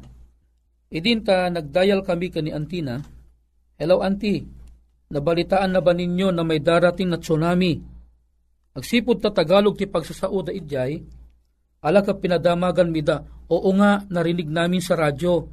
Idinta 0.94 1.50
nagdayal 1.50 2.06
kami 2.06 2.30
ka 2.30 2.40
ni 2.40 2.54
Antina, 2.54 3.02
Hello 3.76 4.00
Auntie, 4.00 4.46
nabalitaan 5.12 5.74
na 5.74 5.82
ba 5.84 5.92
ninyo 5.92 6.32
na 6.32 6.46
may 6.46 6.62
darating 6.62 7.12
na 7.12 7.20
tsunami? 7.20 7.76
Agsipod 8.78 9.20
ta 9.20 9.34
Tagalog 9.34 9.76
ti 9.76 9.90
pagsasauda 9.90 10.54
idjay, 10.54 11.02
Ala 11.86 12.02
ka 12.02 12.18
pinadamagan 12.18 12.90
mida, 12.90 13.22
oo 13.46 13.70
nga 13.78 14.02
narinig 14.10 14.50
namin 14.50 14.82
sa 14.82 14.98
radyo. 14.98 15.46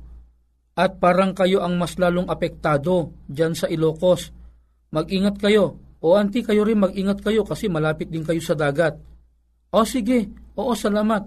At 0.73 0.97
parang 0.97 1.37
kayo 1.37 1.61
ang 1.61 1.77
mas 1.77 2.01
lalong 2.01 2.33
apektado 2.33 3.12
dyan 3.29 3.53
sa 3.53 3.68
Ilocos. 3.68 4.33
Mag-ingat 4.93 5.41
kayo. 5.41 5.81
O 6.05 6.15
anti 6.15 6.45
kayo 6.45 6.69
rin 6.69 6.83
mag-ingat 6.83 7.25
kayo 7.25 7.43
kasi 7.49 7.73
malapit 7.73 8.13
din 8.13 8.23
kayo 8.23 8.39
sa 8.45 8.53
dagat. 8.53 9.01
O 9.73 9.83
sige, 9.89 10.29
oo 10.53 10.77
salamat. 10.77 11.25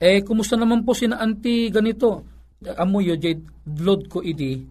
Eh, 0.00 0.24
kumusta 0.24 0.56
naman 0.56 0.82
po 0.82 0.96
si 0.96 1.04
na 1.04 1.20
anti 1.20 1.68
ganito? 1.68 2.24
Amo 2.80 3.04
yo, 3.04 3.14
jay 3.20 3.36
blood 3.64 4.08
ko 4.08 4.24
idi. 4.24 4.64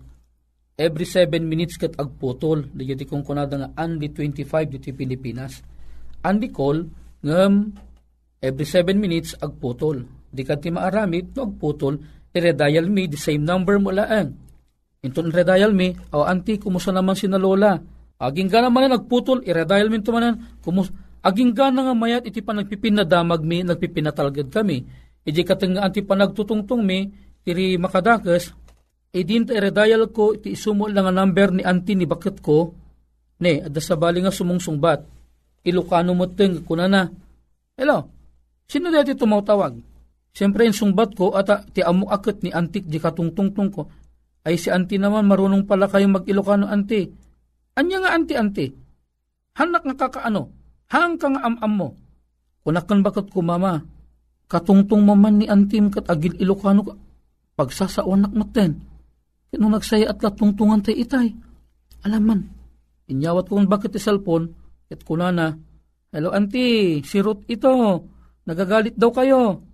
Every 0.74 1.06
7 1.06 1.46
minutes 1.46 1.78
kat 1.78 1.94
agputol. 2.02 2.74
Di 2.74 2.98
kong 3.06 3.22
kunada 3.22 3.54
nga 3.62 3.70
Andy 3.78 4.10
25 4.10 4.74
dito 4.74 4.90
Pilipinas. 4.98 5.62
Andy 6.26 6.50
call, 6.50 6.90
ngam 7.22 7.70
every 8.42 8.66
7 8.66 8.98
minutes 8.98 9.38
agputol. 9.38 10.02
Di 10.34 10.42
ka 10.42 10.58
ti 10.58 10.74
maaramid 10.74 11.38
no 11.38 11.46
agputol, 11.46 12.02
i-redial 12.34 12.90
me, 12.90 13.06
the 13.06 13.20
same 13.22 13.46
number 13.46 13.78
mo 13.78 13.94
laan. 13.94 14.34
Inton 15.06 15.30
redial 15.30 15.78
me, 15.78 15.94
o 16.10 16.26
anti, 16.26 16.58
kumusta 16.58 16.90
naman 16.90 17.14
si 17.14 17.30
na 17.30 17.38
lola? 17.38 17.78
Aging 18.24 18.48
ka 18.48 18.64
naman 18.64 18.88
na 18.88 18.96
nagputol, 18.96 19.44
i-redial 19.44 19.92
me 19.92 20.00
tumanan, 20.00 20.40
kumus 20.64 20.88
aging 21.20 21.52
ka 21.52 21.76
na 21.76 21.92
nga 21.92 21.96
mayat, 21.96 22.24
iti 22.24 22.40
pa 22.40 22.56
nagpipinadamag 22.56 23.44
mi, 23.44 23.68
nagpipinatalgad 23.68 24.48
kami. 24.48 24.88
Iji 25.28 25.44
katang 25.44 25.76
anti 25.76 26.00
pa 26.04 26.16
nagtutungtong 26.16 26.84
mi, 26.84 27.12
iri 27.44 27.76
makadakas, 27.76 28.56
idin 29.12 29.44
ta 29.44 29.60
ko, 30.08 30.40
iti 30.40 30.56
isumo 30.56 30.88
lang 30.88 31.04
nga 31.04 31.14
number 31.16 31.52
ni 31.52 31.64
anti 31.68 32.00
ni 32.00 32.08
bakit 32.08 32.40
ko, 32.40 32.72
ne, 33.44 33.68
adda 33.68 33.84
sa 33.84 34.00
bali 34.00 34.24
nga 34.24 34.32
sumungsungbat, 34.32 35.04
ilukano 35.68 36.16
mo 36.16 36.32
ting, 36.32 36.64
kuna 36.64 36.88
na, 36.88 37.12
hello, 37.76 38.08
Sino 38.74 38.90
dati 38.90 39.14
tumawtawag? 39.14 39.78
Siyempre 40.34 40.66
yung 40.66 40.74
sungbat 40.74 41.14
ko 41.14 41.38
at 41.38 41.46
ti 41.78 41.86
amo 41.86 42.10
akit 42.10 42.42
ni 42.42 42.50
antik 42.50 42.90
di 42.90 42.98
katungtungtung 42.98 43.70
ko. 43.70 43.86
Ay 44.42 44.58
si 44.58 44.74
anti 44.74 44.98
naman 44.98 45.30
marunong 45.30 45.70
pala 45.70 45.86
kayong 45.86 46.18
mag-Ilocano 46.18 46.66
anti. 46.66 47.06
Anya 47.74 47.98
nga 48.06 48.14
anti-anti? 48.14 48.70
Hanak 49.58 49.84
nga 49.86 49.96
kakaano? 50.06 50.50
Hang 50.94 51.18
ka 51.18 51.30
nga 51.30 51.42
am-am 51.42 51.74
mo? 51.74 51.90
Kunakan 52.62 53.02
bakit 53.02 53.34
ko 53.34 53.42
mama? 53.42 53.82
Katungtong 54.46 55.02
maman 55.02 55.42
ni 55.42 55.46
antim 55.50 55.90
kat 55.90 56.06
agil 56.06 56.38
Ilocano 56.38 56.82
ka. 56.86 56.94
Pagsasawanak 57.58 58.34
natin. 58.34 58.78
Kino 59.50 59.70
nagsaya 59.70 60.10
at 60.10 60.22
latungtungan 60.22 60.86
tay 60.86 60.98
itay. 61.02 61.34
Alaman, 62.06 62.46
inyawat 63.10 63.50
ko 63.50 63.62
bakit 63.66 63.96
cellphone, 64.02 64.52
at 64.92 65.02
kunana, 65.02 65.58
Hello, 66.14 66.30
auntie, 66.30 67.02
si 67.02 67.18
Ruth 67.26 67.42
ito. 67.50 67.74
Nagagalit 68.46 68.94
daw 68.94 69.10
kayo. 69.10 69.66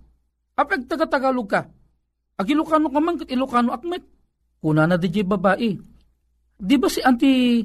Apag 0.56 0.88
taga-Tagalog 0.88 1.48
ka. 1.52 1.68
Ag 2.40 2.48
Ilocano 2.48 2.88
ka 2.88 2.96
man, 2.96 3.20
kat 3.20 3.28
Ilocano 3.28 3.76
akmet. 3.76 4.00
Kuna 4.56 4.88
na 4.88 4.96
di 4.96 5.12
babae. 5.20 5.76
Di 6.56 6.76
ba 6.80 6.88
si 6.88 7.04
auntie, 7.04 7.60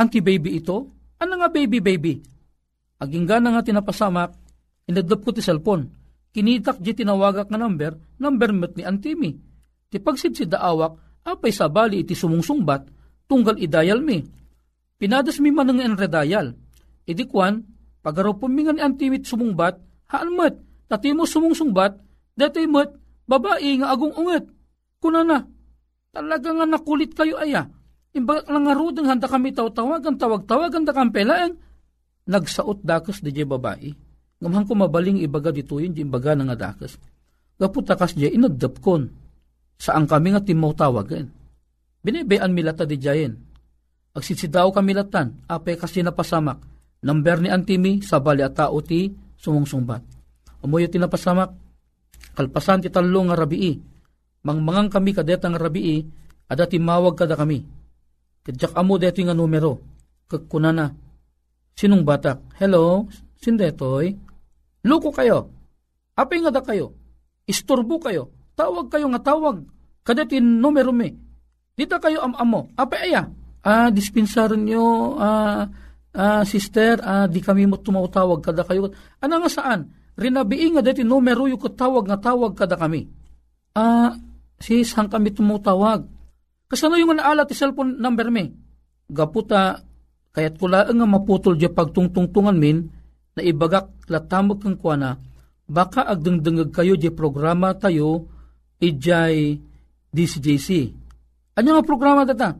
auntie 0.00 0.24
baby 0.24 0.56
ito? 0.56 0.88
Ano 1.20 1.36
nga 1.36 1.52
baby 1.52 1.84
baby? 1.84 2.16
Aging 2.96 3.28
gana 3.28 3.52
nga 3.52 3.60
tinapasamak, 3.60 4.32
inadap 4.88 5.20
ko 5.20 5.36
ti 5.36 5.44
cellphone. 5.44 5.92
Kinitak 6.32 6.80
di 6.80 6.96
tinawagak 6.96 7.52
nga 7.52 7.60
number, 7.60 7.92
number 8.16 8.48
met 8.56 8.72
ni 8.80 8.84
Antimi. 8.88 9.36
Ti 9.92 10.00
pagsid 10.00 10.32
si 10.32 10.48
daawak, 10.48 11.20
apay 11.28 11.52
sa 11.52 11.68
bali 11.68 12.00
iti 12.00 12.16
sumungsungbat, 12.16 12.88
tunggal 13.28 13.60
idayal 13.60 14.00
mi. 14.00 14.24
Pinadas 14.96 15.36
mi 15.42 15.52
man 15.52 15.68
nga 15.68 15.84
enredayal. 15.84 16.56
Idi 17.04 17.28
kwan, 17.28 17.60
pagaraw 18.00 18.40
pumingan 18.40 18.80
ni 18.80 18.82
Antimi 18.84 19.20
sumungbat, 19.20 19.76
haan 20.08 20.32
met, 20.32 20.56
tatimo 20.88 21.28
sumungsungbat, 21.28 21.98
detoy 22.38 22.64
met, 22.70 22.94
babae 23.28 23.80
nga 23.82 23.92
agong 23.92 24.16
unget. 24.16 24.48
Kunana, 25.02 25.44
talaga 26.14 26.48
nga 26.56 26.66
nakulit 26.68 27.12
kayo 27.12 27.36
aya. 27.36 27.68
Imbagak 28.10 28.50
lang 28.50 28.66
nga 28.66 28.74
rudeng 28.74 29.06
handa 29.06 29.30
kami 29.30 29.54
taw-tawagan, 29.54 30.18
tawag-tawagan 30.18 30.82
da 30.82 30.90
kampelaan, 30.90 31.54
nagsaot 32.26 32.82
dakas 32.82 33.22
di 33.22 33.30
babae. 33.30 33.94
Ngamang 34.40 34.66
ko 34.66 34.72
mabaling 34.74 35.22
ibaga 35.22 35.54
dito 35.54 35.78
yun, 35.78 35.94
di 35.94 36.02
imbaga 36.02 36.34
na 36.34 36.48
nga 36.50 36.72
dakas. 36.72 36.96
Gaputakas 37.60 38.16
di 38.16 38.26
inagdap 38.26 38.80
kon. 38.80 39.06
Saan 39.76 40.08
kami 40.08 40.32
nga 40.32 40.42
timaw 40.42 40.72
tawagan. 40.72 41.28
Binibayan 42.00 42.50
milata 42.50 42.88
di 42.88 42.96
jayen. 42.96 43.36
Agsisidaw 44.16 44.72
kami 44.72 44.96
latan, 44.96 45.44
apay 45.46 45.76
kasi 45.76 46.02
napasamak. 46.02 46.58
Number 47.04 47.38
ni 47.38 47.48
Antimi, 47.52 48.02
sa 48.02 48.18
bali 48.18 48.42
at 48.42 48.56
tao 48.56 48.80
ti 48.82 49.12
sumungsungbat. 49.38 50.02
Amoy 50.66 50.84
ti 50.90 51.00
napasamak, 51.00 51.52
kalpasan 52.36 52.84
ti 52.84 52.88
talong 52.92 53.30
nga 53.30 53.38
rabii. 53.38 53.72
Mangmangang 54.44 54.88
kami 54.88 55.14
kadetang 55.14 55.56
rabii, 55.56 56.04
ada 56.48 56.64
timawag 56.64 57.16
kada 57.16 57.36
kami. 57.36 57.79
Kadyak 58.40 58.72
amo 58.72 58.96
deto 58.96 59.20
nga 59.20 59.36
numero. 59.36 59.80
Kagkunana, 60.30 60.94
Sinong 61.80 62.04
batak? 62.04 62.60
Hello, 62.60 63.08
sindetoy? 63.40 64.12
Luko 64.84 65.08
kayo. 65.16 65.48
Apay 66.12 66.44
nga 66.44 66.52
da 66.52 66.60
kayo. 66.60 66.92
Isturbo 67.48 67.96
kayo. 67.96 68.28
Tawag 68.52 68.92
kayo 68.92 69.08
nga 69.08 69.32
tawag. 69.32 69.64
Kadatin 70.04 70.60
numero 70.60 70.92
me. 70.92 71.16
Dita 71.72 71.96
kayo 71.96 72.20
am-amo. 72.20 72.68
Apay 72.76 73.08
aya. 73.08 73.32
Ah, 73.64 73.88
dispensaran 73.88 74.60
nyo, 74.60 75.16
ah, 75.16 75.64
ah, 76.12 76.44
sister, 76.44 77.00
ah, 77.00 77.24
di 77.24 77.40
kami 77.40 77.64
mo 77.64 77.80
tumatawag 77.80 78.44
kada 78.44 78.60
kayo. 78.68 78.92
Ano 79.24 79.40
nga 79.40 79.48
saan? 79.48 79.88
Rinabii 80.20 80.76
nga 80.76 80.84
dati 80.84 81.00
numero 81.00 81.48
yung 81.48 81.60
tawag 81.60 82.12
nga 82.12 82.20
tawag 82.20 82.52
kada 82.60 82.76
kami. 82.76 83.08
Ah, 83.72 84.12
sis, 84.60 84.92
hang 84.92 85.08
kami 85.08 85.32
tumutawag. 85.32 86.04
Kasano 86.70 86.94
yung 86.94 87.18
naala 87.18 87.42
ti 87.42 87.58
cellphone 87.58 87.98
number 87.98 88.30
me? 88.30 88.54
Gaputa, 89.10 89.82
Kaya't 90.30 90.62
kula 90.62 90.86
nga 90.86 91.06
maputol 91.06 91.58
di 91.58 91.66
pagtungtungtungan 91.66 92.54
min, 92.54 92.86
na 93.34 93.42
ibagak 93.42 94.06
latamog 94.06 94.62
kang 94.62 94.78
kuana, 94.78 95.18
baka 95.66 96.06
agdengdengag 96.06 96.70
kayo 96.70 96.94
di 96.94 97.10
programa 97.10 97.74
tayo, 97.74 98.30
ijay 98.78 99.58
DCJC. 100.10 100.68
Ano 101.58 101.68
nga 101.74 101.82
programa 101.82 102.22
data? 102.22 102.54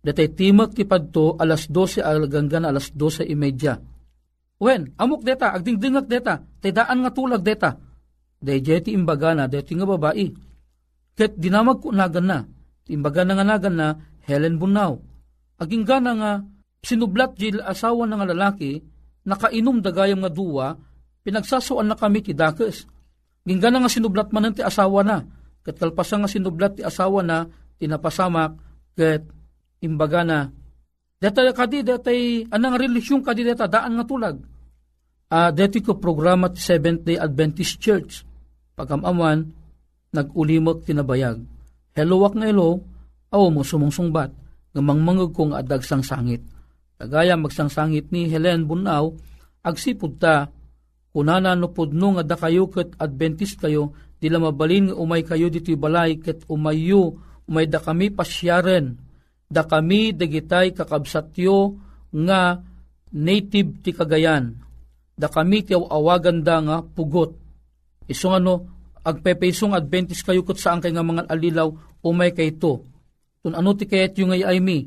Datay 0.00 0.32
timag 0.32 0.72
ti 0.72 0.88
padto 0.88 1.36
alas 1.36 1.68
12 1.68 2.00
alaganggan 2.00 2.64
alas 2.64 2.92
12 2.96 3.28
imedya. 3.28 3.76
Wen, 4.60 4.92
amok 4.96 5.24
deta, 5.24 5.56
agdingdingag 5.56 6.04
deta, 6.04 6.40
tay 6.60 6.72
daan 6.72 7.00
nga 7.00 7.12
tulag 7.12 7.40
deta. 7.40 7.80
Dayjay 8.40 8.80
ti 8.84 8.92
imbaga 8.92 9.32
na, 9.36 9.48
deti 9.48 9.72
nga 9.76 9.88
babae. 9.88 10.28
Ket 11.16 11.36
dinamag 11.36 11.80
ko 11.80 11.92
nagan 11.92 12.28
na, 12.28 12.38
imbaga 12.88 13.26
na 13.26 13.36
nga 13.36 13.46
nagan 13.46 13.76
na, 13.76 13.88
Helen 14.24 14.56
Bunaw. 14.56 14.96
Aging 15.60 15.84
gana 15.84 16.12
nga, 16.16 16.32
sinublat 16.80 17.36
jil 17.36 17.60
asawa 17.60 18.08
ng 18.08 18.24
lalaki, 18.32 18.80
nakainom 19.26 19.84
dagayam 19.84 20.24
nga 20.24 20.32
duwa, 20.32 20.66
pinagsasuan 21.26 21.90
na 21.90 21.96
kami 21.96 22.24
ti 22.24 22.32
dakes. 22.32 22.88
Ginggana 23.44 23.84
nga 23.84 23.90
sinublat 23.92 24.32
man 24.32 24.52
ti 24.52 24.64
asawa 24.64 25.04
na, 25.04 25.18
kat 25.60 25.76
kalpasa 25.76 26.16
nga 26.16 26.30
sinublat 26.30 26.80
ti 26.80 26.82
asawa 26.84 27.20
na, 27.20 27.44
tinapasamak, 27.76 28.56
kat 28.96 29.24
imbaga 29.84 30.24
na, 30.24 30.38
deta 31.20 31.44
kadi, 31.52 31.84
detay, 31.84 32.48
anang 32.48 32.80
relisyon 32.80 33.20
kadi 33.20 33.44
deta, 33.44 33.68
daan 33.68 33.96
nga 34.00 34.04
tulag. 34.08 34.40
Uh, 35.30 35.52
deti 35.54 35.78
ko 35.84 36.00
programa 36.00 36.50
ti 36.50 36.58
Seventh-day 36.58 37.20
Adventist 37.20 37.78
Church, 37.78 38.24
pagamaman, 38.74 39.52
nag-ulimot 40.10 40.82
tinabayag. 40.88 41.59
Hello 41.90 42.22
wak 42.22 42.38
nga 42.38 42.46
hello, 42.46 42.78
aw 43.34 43.50
mo 43.50 43.66
sumungsungbat, 43.66 44.30
gamangmangag 44.70 45.34
kong 45.34 45.58
adag 45.58 45.82
sang 45.82 46.06
sangit. 46.06 46.38
Kagaya 46.94 47.34
magsangsangit 47.34 48.14
ni 48.14 48.30
Helen 48.30 48.70
Bunaw, 48.70 49.10
agsipod 49.66 50.22
ta, 50.22 50.54
kunana 51.10 51.58
no 51.58 51.74
pudno 51.74 52.14
nga 52.14 52.22
da 52.22 52.38
kayo 52.38 52.70
ket 52.70 52.94
Adventist 52.94 53.58
kayo, 53.58 53.90
dila 54.22 54.38
mabalin 54.38 54.94
nga 54.94 55.02
umay 55.02 55.26
kayo 55.26 55.50
dito 55.50 55.74
balay 55.74 56.22
ket 56.22 56.46
umayo, 56.46 57.18
umay 57.50 57.66
da 57.66 57.82
kami 57.82 58.14
pasyaren, 58.14 58.94
da 59.50 59.66
kami 59.66 60.14
dagitay 60.14 60.70
kakabsatyo 60.70 61.74
nga 62.14 62.62
native 63.10 63.82
ti 63.82 63.90
Cagayan, 63.90 64.54
da 65.18 65.26
kami 65.26 65.66
ti 65.66 65.74
awagan 65.74 66.46
da 66.46 66.62
nga 66.62 66.76
pugot. 66.86 67.34
Isong 68.06 68.38
ano, 68.38 68.54
agpepesong 69.04 69.76
Adventist 69.76 70.24
kayo 70.24 70.44
ket 70.44 70.60
saan 70.60 70.80
kay 70.82 70.92
nga 70.92 71.04
mga 71.04 71.28
alilaw, 71.28 71.68
umay 72.04 72.32
kay 72.36 72.56
to. 72.56 72.84
Tun 73.40 73.56
ano 73.56 73.72
ti 73.72 73.88
kayat 73.88 74.16
yung 74.20 74.36
ay 74.36 74.60
mi, 74.60 74.84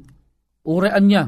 urean 0.66 1.06
niya, 1.06 1.24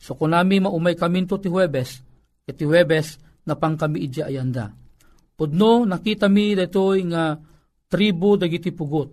So 0.00 0.16
kunami 0.16 0.64
maumay 0.64 0.96
kaminto 0.96 1.36
ti 1.36 1.52
Huwebes, 1.52 2.00
iti 2.48 2.64
Huwebes 2.64 3.20
na 3.44 3.52
pang 3.52 3.76
kami 3.76 4.08
idya 4.08 4.32
ayanda. 4.32 4.72
Pudno 5.36 5.84
nakita 5.84 6.32
mi 6.32 6.56
detoy 6.56 7.04
nga 7.12 7.36
tribo 7.84 8.40
dagiti 8.40 8.72
pugot. 8.72 9.12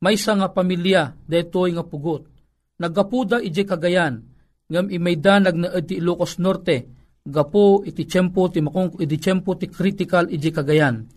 Maysa 0.00 0.38
nga 0.38 0.48
pamilya 0.54 1.10
detoy 1.26 1.74
nga 1.74 1.82
pugot. 1.82 2.30
Naggapuda 2.78 3.42
ije 3.42 3.66
kagayan 3.66 4.22
ngam 4.70 4.86
imaydanag 4.86 5.56
na 5.58 5.68
iti 5.82 5.98
Ilocos 5.98 6.38
Norte 6.38 6.86
gapo 7.26 7.82
iti 7.82 8.06
tiyempo 8.06 8.48
ti 8.48 8.62
makong 8.62 9.02
iti 9.02 9.18
tiyempo 9.18 9.58
ti 9.58 9.66
critical 9.66 10.30
ije 10.30 10.54
kagayan. 10.54 11.10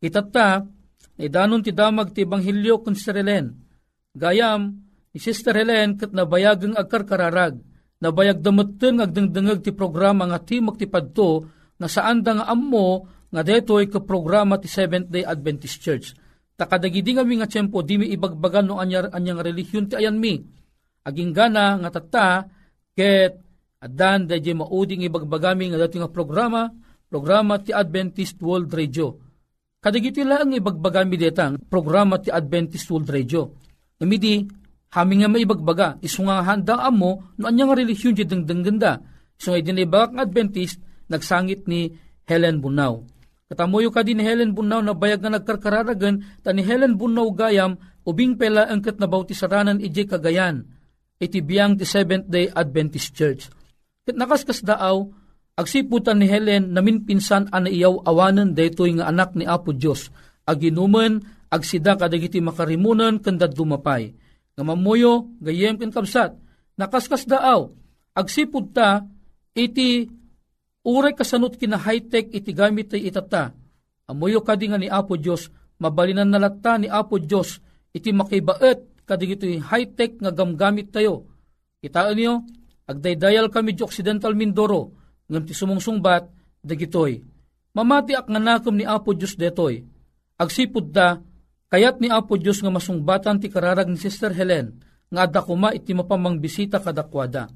Itata, 0.00 0.64
idanon 1.20 1.60
ti 1.60 1.70
damag 1.76 2.16
ti 2.16 2.24
Banghilyo 2.24 2.80
kun 2.80 2.96
Sister 2.96 3.20
Helen. 3.20 3.52
Gayam, 4.16 4.80
ni 5.12 5.18
Sister 5.20 5.54
Helen 5.54 6.00
kat 6.00 6.10
nabayagang 6.10 6.74
agkarkararag 6.74 7.60
nabayag 8.00 8.40
damutten 8.40 8.98
agdengdengeg 9.04 9.60
ti 9.60 9.70
programa 9.76 10.24
nga 10.24 10.40
ti 10.40 10.58
padto 10.88 11.46
nga 11.76 11.88
saan 11.88 12.24
da 12.24 12.40
nga 12.40 12.46
ammo 12.48 13.06
nga 13.30 13.44
detoy 13.44 13.86
ka 13.86 14.02
programa 14.02 14.58
ti 14.58 14.66
Seventh-day 14.66 15.22
Adventist 15.22 15.78
Church. 15.78 16.16
Takadagidi 16.58 17.14
nga 17.14 17.24
mi 17.24 17.38
nga 17.38 17.46
tiyempo 17.48 17.80
di 17.84 17.94
mi 18.00 18.10
ibagbagan 18.10 18.66
no 18.68 18.82
anyar 18.82 19.12
anyang 19.14 19.38
relihiyon 19.38 19.86
ti 19.86 19.94
ayan 19.96 20.18
mi. 20.18 20.40
Aging 21.06 21.32
gana 21.32 21.78
nga 21.80 21.90
tata 21.94 22.28
ket 22.92 23.38
adan 23.80 24.28
da 24.28 24.36
di 24.36 24.52
mauding 24.52 25.06
ibagbagami 25.08 25.72
nga 25.72 25.88
dati 25.88 25.96
nga 25.96 26.10
programa 26.10 26.68
programa 27.08 27.56
ti 27.62 27.72
Adventist 27.72 28.36
World 28.44 28.68
Radio. 28.72 29.29
Kadagiti 29.80 30.20
lang 30.28 30.52
ibagbagami 30.52 31.16
deta 31.16 31.56
programa 31.72 32.20
ti 32.20 32.28
Adventist 32.28 32.84
World 32.92 33.08
Radio. 33.08 33.48
Namidi 33.96 34.44
Hami 34.90 35.22
nga 35.22 35.30
maibagbaga, 35.30 36.02
iso 36.02 36.26
nga 36.26 36.42
handaan 36.42 36.98
mo, 36.98 37.30
no 37.38 37.46
anya 37.46 37.70
nga 37.70 37.78
relisyon 37.78 38.10
di 38.10 38.26
dengdeng 38.26 38.66
ganda. 38.66 38.98
Iso 39.38 39.54
nga 39.54 39.62
dinibagak 39.62 40.18
nga 40.18 40.26
Adventist, 40.26 40.82
nagsangit 41.06 41.70
ni 41.70 41.94
Helen 42.26 42.58
Bunaw. 42.58 42.98
Katamuyo 43.46 43.94
ka 43.94 44.02
din 44.02 44.18
ni 44.18 44.26
Helen 44.26 44.50
Bunaw 44.50 44.82
na 44.82 44.90
bayag 44.90 45.22
nga 45.22 45.30
nagkarkararagan, 45.30 46.42
ta 46.42 46.50
ni 46.50 46.66
Helen 46.66 46.98
Bunaw 46.98 47.30
gayam, 47.30 47.78
ubing 48.02 48.34
pela 48.34 48.66
angkat 48.66 48.98
na 48.98 49.06
bautisaranan 49.06 49.78
ije 49.78 50.10
kagayan, 50.10 50.66
iti 51.22 51.38
biyang 51.38 51.78
ti 51.78 51.86
Seventh-day 51.86 52.50
Adventist 52.50 53.14
Church. 53.14 53.46
Kat 54.02 54.18
nakaskas 54.18 54.66
daaw, 54.66 55.06
agsiputan 55.60 56.24
ni 56.24 56.26
Helen 56.26 56.72
namin 56.72 57.04
pinsan 57.04 57.52
ana 57.52 57.68
iyaw 57.68 58.08
awanan 58.08 58.56
daytoy 58.56 58.96
nga 58.96 59.12
anak 59.12 59.36
ni 59.36 59.44
Apo 59.44 59.76
Dios 59.76 60.08
aginuman 60.48 61.20
agsida 61.52 62.00
kadagiti 62.00 62.40
makarimunan 62.40 63.20
kanda 63.20 63.44
dumapay 63.44 64.16
nga 64.60 64.62
mamuyo 64.64 65.30
gayem 65.40 65.80
ken 65.80 65.88
kabsat. 65.88 66.36
Nakaskas 66.76 67.24
daaw. 67.24 67.72
Agsipud 68.12 68.76
ta 68.76 69.04
iti 69.56 70.04
uray 70.84 71.16
kasanot 71.16 71.56
kina 71.56 71.80
high-tech 71.80 72.28
iti 72.28 72.52
gamit 72.52 72.92
tay 72.92 73.08
itata. 73.08 73.56
Amuyo 74.04 74.44
kadi 74.44 74.68
nga 74.68 74.76
ni 74.76 74.92
Apo 74.92 75.16
Dios 75.16 75.48
mabalinan 75.80 76.28
nalatta 76.28 76.76
ni 76.76 76.92
Apo 76.92 77.16
Dios 77.16 77.62
iti 77.96 78.12
makibaet 78.12 79.04
kadi 79.08 79.24
iti 79.32 79.56
high-tech 79.64 80.20
nga 80.20 80.28
gamgamit 80.28 80.92
tayo. 80.92 81.24
Kitaan 81.80 82.16
niyo 82.20 82.44
agdaydayal 82.84 83.48
kami 83.48 83.72
di 83.72 83.80
Occidental 83.80 84.36
Mindoro 84.36 84.99
ngam 85.30 85.46
ti 85.46 85.54
sumungsungbat 85.54 86.26
dagitoy 86.66 87.22
mamati 87.72 88.18
ak 88.18 88.26
nga 88.26 88.40
nakom 88.42 88.74
ni 88.74 88.82
Apo 88.82 89.14
Dios 89.14 89.38
detoy 89.38 89.86
agsipud 90.36 90.90
da 90.90 91.22
Kayat 91.70 92.02
ni 92.02 92.10
Apo 92.10 92.34
Diyos 92.34 92.58
nga 92.58 92.74
masungbatan 92.74 93.38
ti 93.38 93.46
kararag 93.46 93.86
ni 93.86 93.94
Sister 93.94 94.34
Helen, 94.34 94.82
nga 95.06 95.30
adda 95.30 95.38
kuma 95.38 95.70
iti 95.70 95.94
mapamang 95.94 96.42
bisita 96.42 96.82
kadakwada. 96.82 97.46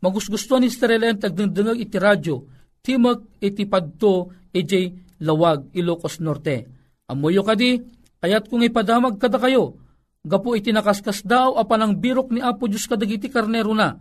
Magusgusto 0.00 0.56
ni 0.56 0.72
Sister 0.72 0.88
Helen 0.88 1.20
tagdengdengag 1.20 1.76
iti 1.76 2.00
radyo, 2.00 2.48
timag 2.80 3.28
iti 3.44 3.68
padto 3.68 4.32
iti 4.56 4.88
lawag 5.20 5.76
Ilocos 5.76 6.16
Norte. 6.24 6.64
Amuyo 7.12 7.44
kadi, 7.44 7.76
kayat 8.24 8.48
kung 8.48 8.64
ipadamag 8.64 9.20
kada 9.20 9.36
kayo, 9.36 9.76
gapo 10.24 10.56
iti 10.56 10.72
nakaskas 10.72 11.20
daw 11.20 11.60
apan 11.60 11.84
ang 11.84 11.92
birok 12.00 12.32
ni 12.32 12.40
Apo 12.40 12.72
Diyos 12.72 12.88
kadagiti 12.88 13.28
karnero 13.28 13.76
na. 13.76 14.00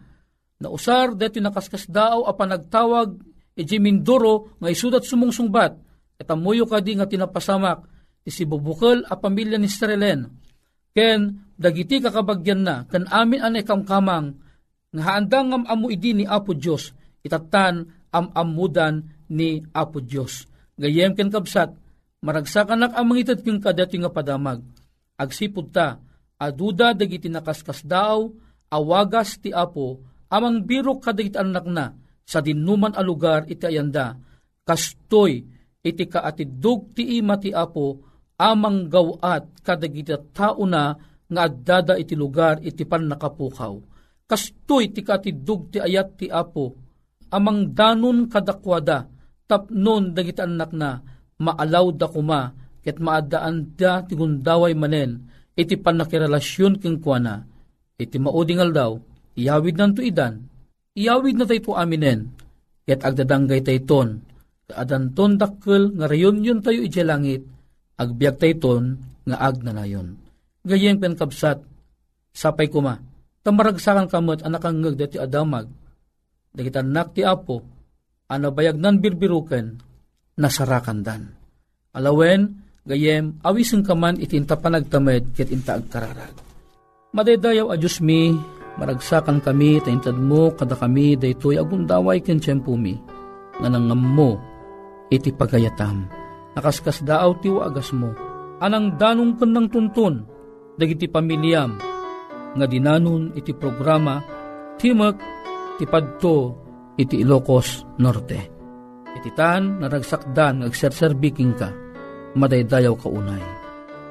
Nausar 0.57 1.13
deti 1.13 1.37
nakaskas 1.37 1.85
daw 1.85 2.25
apan 2.25 2.57
nagtawag 2.57 3.13
iti 3.53 3.77
Mindoro 3.77 4.57
nga 4.57 4.69
isudat 4.73 5.05
sumungsungbat. 5.05 5.73
At 6.17 6.33
amuyo 6.33 6.65
kadi 6.65 6.97
nga 6.97 7.05
tinapasamak 7.05 7.85
isi 8.25 8.43
bubukal 8.43 9.05
a 9.05 9.13
pamilya 9.13 9.61
ni 9.61 9.69
Strelen. 9.69 10.25
Ken 10.97 11.53
dagiti 11.53 12.01
kakabagyan 12.01 12.65
na 12.65 12.75
kan 12.89 13.05
amin 13.05 13.41
an 13.41 13.53
kamkamang 13.61 14.33
nga 14.97 15.01
haandang 15.05 15.53
am 15.53 15.63
amu 15.69 15.93
idi 15.93 16.17
ni 16.17 16.25
Apo 16.25 16.57
Diyos 16.57 16.89
itatan 17.21 17.85
am 18.09 18.33
amudan 18.33 19.05
ni 19.29 19.61
Apo 19.77 20.01
Diyos. 20.01 20.49
Gayem 20.73 21.13
ken 21.13 21.29
kabsat 21.29 21.69
maragsakan 22.25 22.81
nak 22.81 22.97
ang 22.97 23.13
mangitad 23.13 23.45
king 23.45 23.61
kadati 23.61 24.01
nga 24.01 24.09
padamag. 24.09 24.65
Agsipod 25.21 25.69
ta 25.69 26.01
aduda 26.41 26.97
dagiti 26.97 27.29
nakaskas 27.29 27.85
daw 27.85 28.25
awagas 28.73 29.37
ti 29.37 29.53
Apo 29.53 30.01
amang 30.33 30.63
birok 30.67 31.03
kadagiti 31.03 31.39
anak 31.39 31.65
na 31.67 31.91
sa 32.27 32.43
dinuman 32.43 32.95
a 32.95 33.01
lugar 33.03 33.47
iti 33.47 33.63
ayanda 33.67 34.19
kastoy 34.67 35.43
iti 35.83 36.03
kaatidug 36.05 36.91
ti 36.91 37.19
ima 37.19 37.39
ti 37.39 37.55
Apo 37.55 38.03
amang 38.37 38.91
gawat 38.91 39.63
kadagiti 39.65 40.13
tao 40.35 40.61
na 40.67 40.93
nga 41.27 41.41
addada 41.47 41.93
iti 41.99 42.15
lugar 42.15 42.63
iti 42.63 42.87
pan 42.87 43.11
nakapukaw. 43.11 43.75
Kastoy 44.27 44.91
ti 44.91 45.01
katidug 45.03 45.71
ti 45.71 45.79
ayat 45.79 46.19
ti 46.19 46.27
apo, 46.27 46.75
amang 47.31 47.71
danon 47.71 48.27
kadakwada, 48.27 49.07
tapnon 49.47 50.11
dagiti 50.11 50.43
anak 50.43 50.71
na, 50.75 50.99
maalaw 51.39 51.95
da 51.95 52.07
kuma, 52.11 52.51
ket 52.83 52.99
maadaan 52.99 53.75
da 53.79 54.03
ti 54.03 54.19
gundaway 54.19 54.75
manen, 54.75 55.31
iti 55.55 55.79
pan 55.79 56.03
nakirelasyon 56.03 56.75
king 56.79 56.99
kuana, 56.99 57.47
iti 57.95 58.19
maudingal 58.19 58.71
daw, 58.75 58.91
iyawid 59.37 59.77
nanto 59.77 60.01
idan, 60.01 60.49
iyawid 60.97 61.37
na 61.37 61.45
tayo 61.45 61.77
aminen, 61.77 62.33
ket 62.89 63.05
agdadanggay 63.05 63.61
tayo 63.61 63.81
ton, 63.85 64.09
kaadanton 64.67 65.37
dakkel 65.37 65.93
nga 65.95 66.09
rayon 66.09 66.41
yun 66.41 66.59
tayo 66.59 66.81
iti 66.81 67.05
langit, 67.05 67.45
agbiag 67.95 68.41
tayton 68.41 68.97
nga 69.29 69.37
ag 69.37 69.61
na 69.61 69.71
nayon. 69.77 70.17
Gayeng 70.67 70.99
penkabsat, 70.99 71.63
sapay 72.33 72.67
kuma, 72.67 72.99
tamaragsakan 73.45 74.11
kamot 74.11 74.43
anak 74.43 74.65
ang 74.65 74.83
ngag 74.83 74.99
dati 74.99 75.15
adamag, 75.21 75.69
dagita 76.51 76.83
nak 76.83 77.15
ti 77.15 77.23
apo, 77.23 77.63
ano 78.27 78.51
bayag 78.51 78.75
nan 78.75 78.99
birbiruken, 78.99 79.79
nasarakan 80.35 80.99
dan. 81.05 81.21
Alawen, 81.95 82.59
gayem, 82.83 83.39
awisin 83.41 83.85
ka 83.85 83.95
man 83.95 84.19
itinta 84.19 84.59
panagtamed, 84.59 85.31
ket 85.31 85.49
inta 85.53 85.79
agkararag. 85.79 86.35
Madaydayaw 87.15 87.71
a 87.71 87.75
Diyos 87.79 88.03
mi, 88.03 88.35
maragsakan 88.77 89.41
kami, 89.41 89.81
taintad 89.81 90.15
mo, 90.17 90.53
kada 90.53 90.77
kami, 90.77 91.17
daytoy 91.17 91.57
agundaway 91.57 92.21
ken 92.21 92.37
mi, 92.77 92.95
nga 93.57 93.67
nangam 93.69 93.99
mo, 93.99 94.37
iti 95.09 95.33
pagayatam 95.33 96.07
nakaskas 96.57 97.05
daaw 97.05 97.37
ti 97.37 97.53
agas 97.53 97.93
mo. 97.93 98.09
Anang 98.57 98.97
danong 98.97 99.37
kanang 99.37 99.69
tuntun, 99.69 100.25
dagiti 100.73 101.05
pamilyam, 101.05 101.77
nga 102.57 102.65
dinanon 102.65 103.29
iti 103.37 103.53
programa, 103.53 104.17
Timak, 104.81 105.17
ti 105.77 105.85
Padto, 105.85 106.37
iti 106.97 107.21
Ilocos 107.21 107.85
Norte. 108.01 108.41
Iti 109.13 109.29
tan, 109.37 109.77
naragsakdan, 109.77 110.65
agserserbiking 110.65 111.53
ka, 111.53 111.69
madaydayaw 112.33 112.97
ka 112.97 113.09
unay. 113.09 113.41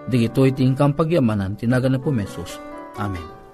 Digito 0.07 0.47
iti 0.47 0.63
ingkang 0.63 0.95
pagyamanan, 0.95 1.59
tinagan 1.59 1.99
na 1.99 2.03
po 2.03 2.15
mesos. 2.15 2.63
Amen. 3.03 3.36